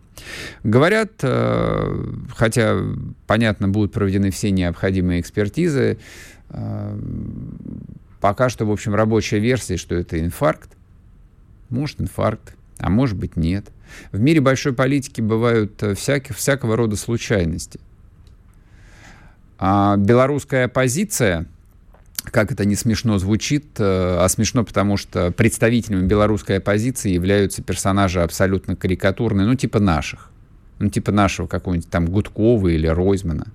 Говорят, 0.63 1.13
э, 1.23 2.05
хотя, 2.35 2.81
понятно, 3.27 3.69
будут 3.69 3.93
проведены 3.93 4.31
все 4.31 4.51
необходимые 4.51 5.21
экспертизы, 5.21 5.99
э, 6.49 6.99
пока 8.21 8.49
что, 8.49 8.65
в 8.65 8.71
общем, 8.71 8.95
рабочая 8.95 9.39
версия, 9.39 9.77
что 9.77 9.95
это 9.95 10.19
инфаркт. 10.19 10.71
Может, 11.69 12.01
инфаркт, 12.01 12.55
а 12.79 12.89
может 12.89 13.19
быть, 13.19 13.37
нет. 13.37 13.67
В 14.13 14.21
мире 14.21 14.41
большой 14.41 14.73
политики 14.73 15.21
бывают 15.21 15.83
э, 15.83 15.95
всяких, 15.95 16.37
всякого 16.37 16.77
рода 16.77 16.97
случайности. 16.97 17.81
А 19.59 19.97
белорусская 19.99 20.67
оппозиция– 20.67 21.47
как 22.31 22.53
это 22.53 22.65
не 22.65 22.75
смешно 22.75 23.19
звучит, 23.19 23.65
э, 23.79 24.17
а 24.19 24.29
смешно, 24.29 24.65
потому 24.65 24.97
что 24.97 25.31
представителями 25.31 26.07
белорусской 26.07 26.59
оппозиции 26.59 27.11
являются 27.11 27.63
персонажи 27.63 28.23
абсолютно 28.23 28.77
карикатурные, 28.77 29.47
ну, 29.47 29.55
типа 29.55 29.79
наших. 29.79 30.31
Ну, 30.79 30.89
типа 30.89 31.13
нашего 31.13 31.47
какого-нибудь 31.47 31.89
там 31.89 32.07
Гудкова 32.07 32.69
или 32.69 32.87
Ройзмана. 32.87 33.47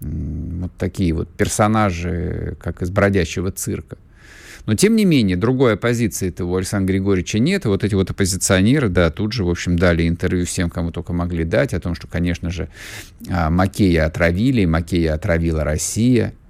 Вот 0.00 0.72
такие 0.76 1.12
вот 1.12 1.28
персонажи, 1.28 2.56
как 2.60 2.82
из 2.82 2.90
бродячего 2.90 3.50
цирка. 3.52 3.96
Но, 4.66 4.74
тем 4.74 4.96
не 4.96 5.04
менее, 5.04 5.36
другой 5.36 5.74
оппозиции 5.74 6.28
этого 6.28 6.50
у 6.50 6.56
Александра 6.56 6.92
Григорьевича 6.92 7.38
нет. 7.38 7.64
И 7.64 7.68
вот 7.68 7.84
эти 7.84 7.94
вот 7.94 8.10
оппозиционеры, 8.10 8.88
да, 8.88 9.10
тут 9.10 9.32
же, 9.32 9.44
в 9.44 9.48
общем, 9.48 9.78
дали 9.78 10.08
интервью 10.08 10.44
всем, 10.44 10.70
кому 10.70 10.90
только 10.90 11.12
могли 11.12 11.44
дать, 11.44 11.72
о 11.72 11.78
том, 11.78 11.94
что, 11.94 12.08
конечно 12.08 12.50
же, 12.50 12.68
а, 13.30 13.48
Макея 13.48 14.06
отравили, 14.06 14.64
Макея 14.64 15.14
отравила 15.14 15.62
Россия– 15.62 16.34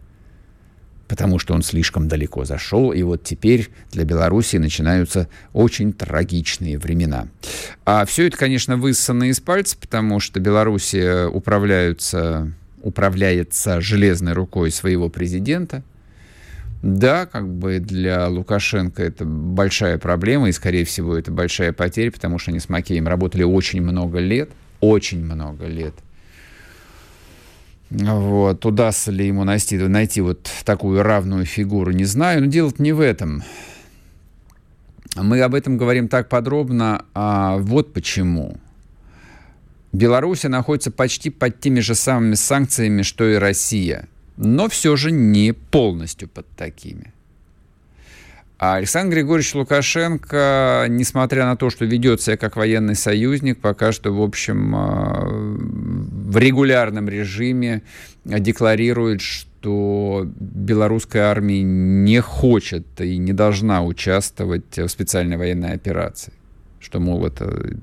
потому 1.08 1.38
что 1.38 1.54
он 1.54 1.62
слишком 1.62 2.08
далеко 2.08 2.44
зашел, 2.44 2.92
и 2.92 3.02
вот 3.02 3.22
теперь 3.24 3.70
для 3.92 4.04
Беларуси 4.04 4.56
начинаются 4.56 5.28
очень 5.52 5.92
трагичные 5.92 6.78
времена. 6.78 7.28
А 7.84 8.04
все 8.04 8.26
это, 8.26 8.36
конечно, 8.36 8.76
высосано 8.76 9.24
из 9.24 9.40
пальца, 9.40 9.76
потому 9.80 10.20
что 10.20 10.40
Беларуси 10.40 11.26
управляются, 11.26 12.52
управляется 12.82 13.80
железной 13.80 14.32
рукой 14.32 14.70
своего 14.70 15.08
президента. 15.08 15.82
Да, 16.82 17.26
как 17.26 17.48
бы 17.48 17.78
для 17.78 18.28
Лукашенко 18.28 19.02
это 19.02 19.24
большая 19.24 19.98
проблема, 19.98 20.48
и, 20.48 20.52
скорее 20.52 20.84
всего, 20.84 21.16
это 21.16 21.32
большая 21.32 21.72
потеря, 21.72 22.12
потому 22.12 22.38
что 22.38 22.50
они 22.50 22.60
с 22.60 22.68
Макеем 22.68 23.08
работали 23.08 23.42
очень 23.42 23.82
много 23.82 24.18
лет, 24.18 24.50
очень 24.80 25.24
много 25.24 25.66
лет. 25.66 25.94
Вот, 27.90 28.66
удастся 28.66 29.12
ли 29.12 29.26
ему 29.26 29.44
найти, 29.44 29.78
найти 29.78 30.20
вот 30.20 30.50
такую 30.64 31.02
равную 31.02 31.44
фигуру, 31.44 31.92
не 31.92 32.04
знаю, 32.04 32.40
но 32.42 32.46
дело 32.46 32.72
не 32.78 32.92
в 32.92 33.00
этом. 33.00 33.44
Мы 35.16 35.40
об 35.40 35.54
этом 35.54 35.78
говорим 35.78 36.08
так 36.08 36.28
подробно, 36.28 37.04
а 37.14 37.56
вот 37.58 37.92
почему. 37.92 38.58
Беларусь 39.92 40.42
находится 40.42 40.90
почти 40.90 41.30
под 41.30 41.60
теми 41.60 41.80
же 41.80 41.94
самыми 41.94 42.34
санкциями, 42.34 43.02
что 43.02 43.24
и 43.28 43.36
Россия, 43.36 44.08
но 44.36 44.68
все 44.68 44.96
же 44.96 45.10
не 45.10 45.52
полностью 45.52 46.28
под 46.28 46.46
такими. 46.50 47.12
А 48.58 48.76
Александр 48.76 49.16
Григорьевич 49.16 49.54
Лукашенко, 49.54 50.86
несмотря 50.88 51.44
на 51.44 51.56
то, 51.56 51.68
что 51.68 51.84
ведет 51.84 52.22
себя 52.22 52.38
как 52.38 52.56
военный 52.56 52.94
союзник, 52.94 53.58
пока 53.58 53.92
что, 53.92 54.12
в 54.12 54.22
общем, 54.22 54.74
а, 54.74 55.56
в 56.26 56.38
регулярном 56.38 57.08
режиме 57.08 57.82
декларирует, 58.24 59.20
что 59.20 60.26
белорусская 60.40 61.22
армия 61.22 61.62
не 61.62 62.20
хочет 62.20 62.84
и 63.00 63.16
не 63.16 63.32
должна 63.32 63.84
участвовать 63.84 64.76
в 64.76 64.88
специальной 64.88 65.36
военной 65.36 65.72
операции. 65.72 66.32
Что, 66.80 66.98
мол, 66.98 67.24
это... 67.26 67.76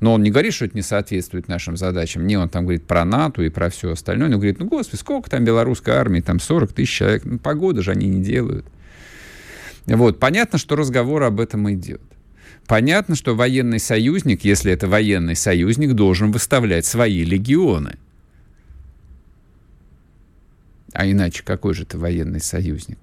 Но 0.00 0.14
он 0.14 0.22
не 0.24 0.30
говорит, 0.30 0.52
что 0.52 0.64
это 0.64 0.76
не 0.76 0.82
соответствует 0.82 1.46
нашим 1.46 1.76
задачам. 1.76 2.26
Не, 2.26 2.36
он 2.36 2.48
там 2.48 2.64
говорит 2.64 2.84
про 2.84 3.04
НАТО 3.04 3.42
и 3.42 3.50
про 3.50 3.70
все 3.70 3.92
остальное. 3.92 4.28
Но 4.28 4.36
говорит, 4.36 4.58
ну, 4.58 4.66
господи, 4.66 4.98
сколько 4.98 5.30
там 5.30 5.44
белорусской 5.44 5.94
армии? 5.94 6.20
Там 6.20 6.40
40 6.40 6.72
тысяч 6.72 6.90
человек. 6.90 7.24
Ну, 7.24 7.38
погода 7.38 7.82
же 7.82 7.92
они 7.92 8.08
не 8.08 8.22
делают. 8.22 8.66
Вот, 9.86 10.18
понятно, 10.18 10.58
что 10.58 10.74
разговор 10.74 11.22
об 11.22 11.40
этом 11.40 11.72
идет. 11.72 12.02
Понятно, 12.66 13.14
что 13.14 13.36
военный 13.36 13.78
союзник, 13.78 14.44
если 14.44 14.72
это 14.72 14.88
военный 14.88 15.36
союзник, 15.36 15.92
должен 15.92 16.32
выставлять 16.32 16.84
свои 16.84 17.24
легионы. 17.24 17.96
А 20.92 21.06
иначе 21.06 21.42
какой 21.44 21.74
же 21.74 21.82
это 21.82 21.98
военный 21.98 22.40
союзник? 22.40 22.98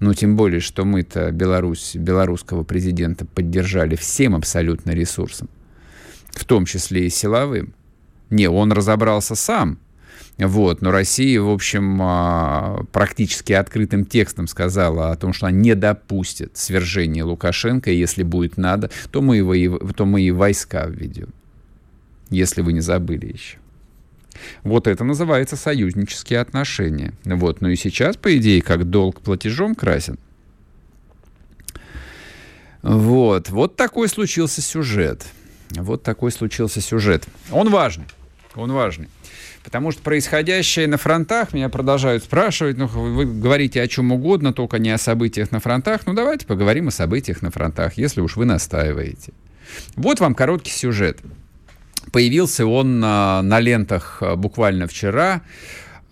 Ну, 0.00 0.12
тем 0.12 0.36
более, 0.36 0.60
что 0.60 0.84
мы-то 0.84 1.30
Беларусь, 1.30 1.96
белорусского 1.96 2.64
президента 2.64 3.24
поддержали 3.24 3.96
всем 3.96 4.34
абсолютно 4.34 4.90
ресурсом, 4.90 5.48
в 6.32 6.44
том 6.44 6.66
числе 6.66 7.06
и 7.06 7.10
силовым. 7.10 7.74
Не, 8.28 8.50
он 8.50 8.72
разобрался 8.72 9.34
сам, 9.34 9.78
вот, 10.38 10.82
но 10.82 10.90
Россия, 10.90 11.40
в 11.40 11.48
общем, 11.48 11.98
а, 12.02 12.84
практически 12.92 13.54
открытым 13.54 14.04
текстом 14.04 14.46
сказала 14.48 15.10
о 15.10 15.16
том, 15.16 15.32
что 15.32 15.46
она 15.46 15.56
не 15.56 15.74
допустит 15.74 16.58
свержения 16.58 17.24
Лукашенко, 17.24 17.90
если 17.90 18.22
будет 18.22 18.58
надо, 18.58 18.90
то 19.10 19.22
мы, 19.22 19.38
его, 19.38 19.78
то 19.78 20.04
мы 20.04 20.20
и 20.20 20.30
войска 20.30 20.86
введем, 20.86 21.28
если 22.28 22.60
вы 22.60 22.74
не 22.74 22.80
забыли 22.80 23.32
еще. 23.32 23.56
Вот 24.62 24.86
это 24.86 25.04
называется 25.04 25.56
союзнические 25.56 26.40
отношения. 26.40 27.14
Вот. 27.24 27.62
Ну 27.62 27.68
и 27.70 27.76
сейчас, 27.76 28.18
по 28.18 28.36
идее, 28.36 28.60
как 28.60 28.88
долг 28.88 29.22
платежом 29.22 29.74
красен. 29.74 30.18
Вот. 32.82 33.48
Вот 33.48 33.76
такой 33.76 34.08
случился 34.08 34.60
сюжет. 34.60 35.26
Вот 35.70 36.02
такой 36.02 36.30
случился 36.30 36.82
сюжет. 36.82 37.26
Он 37.50 37.70
важный. 37.70 38.04
Он 38.54 38.72
важный. 38.72 39.08
Потому 39.64 39.90
что 39.90 40.02
происходящее 40.02 40.86
на 40.86 40.96
фронтах, 40.96 41.52
меня 41.52 41.68
продолжают 41.68 42.22
спрашивать, 42.22 42.76
ну, 42.76 42.86
вы 42.86 43.26
говорите 43.26 43.82
о 43.82 43.88
чем 43.88 44.12
угодно, 44.12 44.52
только 44.52 44.78
не 44.78 44.90
о 44.90 44.98
событиях 44.98 45.50
на 45.50 45.60
фронтах. 45.60 46.06
Ну, 46.06 46.14
давайте 46.14 46.46
поговорим 46.46 46.88
о 46.88 46.90
событиях 46.90 47.42
на 47.42 47.50
фронтах, 47.50 47.94
если 47.94 48.20
уж 48.20 48.36
вы 48.36 48.44
настаиваете. 48.44 49.32
Вот 49.96 50.20
вам 50.20 50.34
короткий 50.34 50.70
сюжет. 50.70 51.18
Появился 52.12 52.66
он 52.66 53.00
на, 53.00 53.42
на 53.42 53.60
лентах 53.60 54.18
а, 54.20 54.36
буквально 54.36 54.86
вчера. 54.86 55.42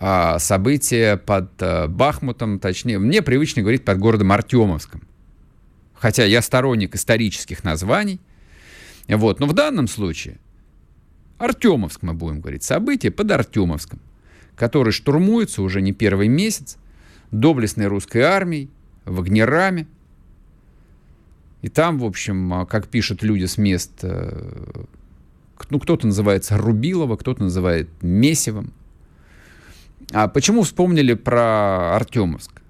А, 0.01 0.39
события 0.39 1.17
под 1.17 1.51
а, 1.61 1.87
Бахмутом, 1.87 2.59
точнее, 2.59 2.99
мне 2.99 3.23
привычно 3.23 3.63
говорить 3.63 3.85
под 3.85 3.99
городом 3.99 4.33
Артемовском. 4.33 5.03
Хотя 5.95 6.25
я 6.25 6.43
сторонник 6.43 6.95
исторических 6.95 7.65
названий. 7.65 8.21
Вот. 9.09 9.41
Но 9.41 9.47
в 9.47 9.53
данном 9.53 9.87
случае 9.87 10.39
Артемовск, 11.39 12.03
мы 12.03 12.15
будем 12.15 12.41
говорить, 12.41 12.63
события 12.63 13.11
под 13.11 13.31
Артемовском, 13.31 14.01
который 14.57 14.93
штурмуется 14.93 15.63
уже 15.63 15.83
не 15.83 15.93
первый 15.93 16.29
месяц 16.29 16.77
доблестной 17.31 17.87
русской 17.87 18.23
армией, 18.23 18.71
вагнерами. 19.05 19.87
И 21.63 21.69
там, 21.69 21.99
в 21.99 22.05
общем, 22.05 22.53
а, 22.53 22.67
как 22.67 22.89
пишут 22.89 23.23
люди 23.23 23.47
с 23.47 23.59
мест, 23.59 23.93
э, 24.03 24.85
ну, 25.71 25.81
кто-то 25.81 26.07
называется 26.07 26.59
Рубилова, 26.59 27.17
кто-то 27.17 27.43
называет 27.43 27.89
Месивом. 28.03 28.73
А 30.13 30.29
почему 30.29 30.63
вспомнили 30.63 31.15
про 31.15 31.97
Артемовск? 31.97 32.61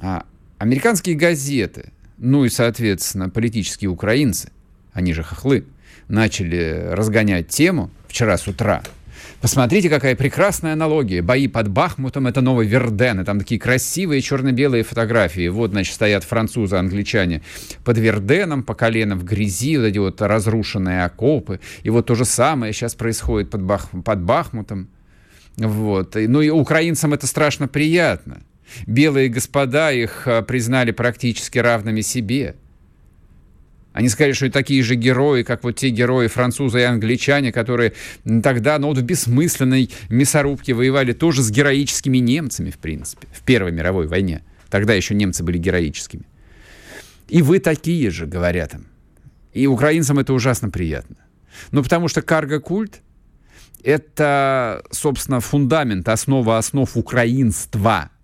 А, 0.00 0.26
американские 0.58 1.16
газеты, 1.16 1.90
ну 2.18 2.44
и, 2.44 2.50
соответственно, 2.50 3.30
политические 3.30 3.90
украинцы, 3.90 4.50
они 4.92 5.14
же 5.14 5.22
хохлы, 5.22 5.64
начали 6.08 6.88
разгонять 6.92 7.48
тему 7.48 7.90
вчера 8.08 8.36
с 8.36 8.46
утра. 8.46 8.82
Посмотрите, 9.40 9.90
какая 9.90 10.16
прекрасная 10.16 10.72
аналогия. 10.72 11.20
Бои 11.20 11.46
под 11.46 11.68
Бахмутом— 11.68 12.26
это 12.28 12.40
новый 12.40 12.66
Верден. 12.66 13.20
И 13.20 13.24
там 13.24 13.38
такие 13.38 13.60
красивые 13.60 14.22
черно-белые 14.22 14.82
фотографии. 14.82 15.48
Вот, 15.48 15.72
значит, 15.72 15.94
стоят 15.94 16.24
французы, 16.24 16.76
англичане 16.76 17.42
под 17.84 17.98
Верденом, 17.98 18.62
по 18.62 18.74
колено 18.74 19.14
в 19.14 19.24
грязи, 19.24 19.76
вот 19.76 19.84
эти 19.84 19.98
вот 19.98 20.22
разрушенные 20.22 21.04
окопы. 21.04 21.60
И 21.82 21.90
вот 21.90 22.06
то 22.06 22.14
же 22.14 22.24
самое 22.24 22.72
сейчас 22.72 22.94
происходит 22.94 23.50
под, 23.50 23.62
Бах, 23.62 23.90
под 24.04 24.22
Бахмутом. 24.22 24.88
Вот. 25.56 26.14
Ну 26.16 26.40
и 26.40 26.48
украинцам 26.48 27.12
это 27.12 27.26
страшно 27.26 27.68
приятно. 27.68 28.42
Белые 28.86 29.28
господа 29.28 29.92
их 29.92 30.26
а, 30.26 30.42
признали 30.42 30.90
практически 30.90 31.58
равными 31.58 32.00
себе. 32.00 32.56
Они 33.96 34.10
сказали, 34.10 34.34
что 34.34 34.50
такие 34.50 34.82
же 34.82 34.94
герои, 34.94 35.42
как 35.42 35.64
вот 35.64 35.76
те 35.76 35.88
герои 35.88 36.26
французы 36.26 36.80
и 36.80 36.82
англичане, 36.82 37.50
которые 37.50 37.94
тогда, 38.42 38.78
ну 38.78 38.88
вот 38.88 38.98
в 38.98 39.02
бессмысленной 39.02 39.90
мясорубке 40.10 40.74
воевали 40.74 41.14
тоже 41.14 41.42
с 41.42 41.50
героическими 41.50 42.18
немцами, 42.18 42.68
в 42.68 42.76
принципе, 42.76 43.26
в 43.32 43.40
Первой 43.40 43.72
мировой 43.72 44.06
войне. 44.06 44.42
Тогда 44.68 44.92
еще 44.92 45.14
немцы 45.14 45.42
были 45.42 45.56
героическими. 45.56 46.24
И 47.28 47.40
вы 47.40 47.58
такие 47.58 48.10
же, 48.10 48.26
говорят 48.26 48.74
им. 48.74 48.86
И 49.54 49.66
украинцам 49.66 50.18
это 50.18 50.34
ужасно 50.34 50.68
приятно. 50.68 51.16
Ну, 51.70 51.82
потому 51.82 52.08
что 52.08 52.20
карго-культ— 52.20 53.00
это, 53.82 54.84
собственно, 54.90 55.40
фундамент, 55.40 56.06
основа 56.10 56.58
основ 56.58 56.94
украинства— 56.98 58.10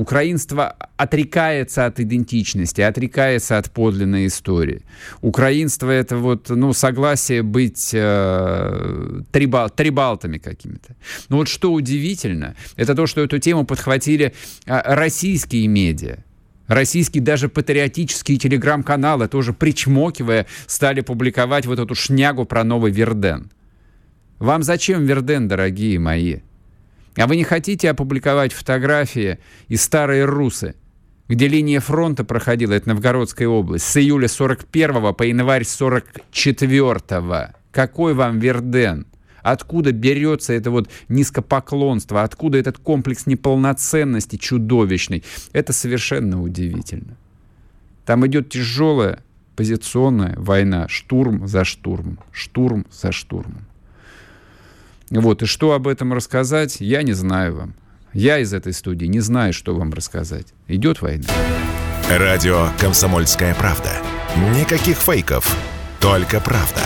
Украинство 0.00 0.76
отрекается 0.96 1.84
от 1.84 2.00
идентичности, 2.00 2.80
отрекается 2.80 3.58
от 3.58 3.70
подлинной 3.70 4.28
истории. 4.28 4.80
Украинство 5.20 5.90
это 5.90 6.16
вот, 6.16 6.48
ну, 6.48 6.72
согласие 6.72 7.42
быть 7.42 7.90
э, 7.92 9.20
трибал, 9.30 9.68
трибалтами 9.68 10.38
какими-то. 10.38 10.96
Но 11.28 11.36
вот 11.36 11.48
что 11.48 11.70
удивительно, 11.70 12.56
это 12.76 12.94
то, 12.94 13.06
что 13.06 13.20
эту 13.20 13.38
тему 13.38 13.66
подхватили 13.66 14.32
э, 14.64 14.80
российские 14.94 15.68
медиа. 15.68 16.24
Российские 16.66 17.22
даже 17.22 17.50
патриотические 17.50 18.38
телеграм-каналы, 18.38 19.28
тоже 19.28 19.52
причмокивая, 19.52 20.46
стали 20.66 21.02
публиковать 21.02 21.66
вот 21.66 21.78
эту 21.78 21.94
шнягу 21.94 22.46
про 22.46 22.64
новый 22.64 22.90
Верден. 22.90 23.50
Вам 24.38 24.62
зачем 24.62 25.04
Верден, 25.04 25.46
дорогие 25.46 25.98
мои? 25.98 26.38
А 27.20 27.26
вы 27.26 27.36
не 27.36 27.44
хотите 27.44 27.90
опубликовать 27.90 28.54
фотографии 28.54 29.38
из 29.68 29.82
старой 29.82 30.24
Русы, 30.24 30.74
где 31.28 31.48
линия 31.48 31.78
фронта 31.78 32.24
проходила, 32.24 32.72
это 32.72 32.88
Новгородская 32.88 33.46
область, 33.46 33.84
с 33.84 33.96
июля 33.98 34.26
41 34.26 35.12
по 35.12 35.22
январь 35.24 35.64
44 35.64 36.94
-го. 37.20 37.54
Какой 37.72 38.14
вам 38.14 38.38
Верден? 38.38 39.06
Откуда 39.42 39.92
берется 39.92 40.54
это 40.54 40.70
вот 40.70 40.88
низкопоклонство? 41.10 42.22
Откуда 42.22 42.56
этот 42.56 42.78
комплекс 42.78 43.26
неполноценности 43.26 44.36
чудовищный? 44.36 45.22
Это 45.52 45.74
совершенно 45.74 46.40
удивительно. 46.42 47.18
Там 48.06 48.26
идет 48.26 48.48
тяжелая 48.48 49.22
позиционная 49.56 50.36
война, 50.38 50.88
штурм 50.88 51.46
за 51.46 51.64
штурмом, 51.64 52.18
штурм 52.32 52.86
за 52.90 53.12
штурмом. 53.12 53.66
Вот, 55.10 55.42
и 55.42 55.46
что 55.46 55.72
об 55.72 55.88
этом 55.88 56.12
рассказать, 56.12 56.80
я 56.80 57.02
не 57.02 57.12
знаю 57.12 57.56
вам. 57.56 57.74
Я 58.12 58.38
из 58.38 58.52
этой 58.52 58.72
студии 58.72 59.06
не 59.06 59.20
знаю, 59.20 59.52
что 59.52 59.74
вам 59.74 59.92
рассказать. 59.92 60.48
Идет 60.68 61.02
война. 61.02 61.26
Радио 62.08 62.68
«Комсомольская 62.78 63.54
правда». 63.54 63.92
Никаких 64.56 64.96
фейков, 64.96 65.56
только 66.00 66.40
правда. 66.40 66.82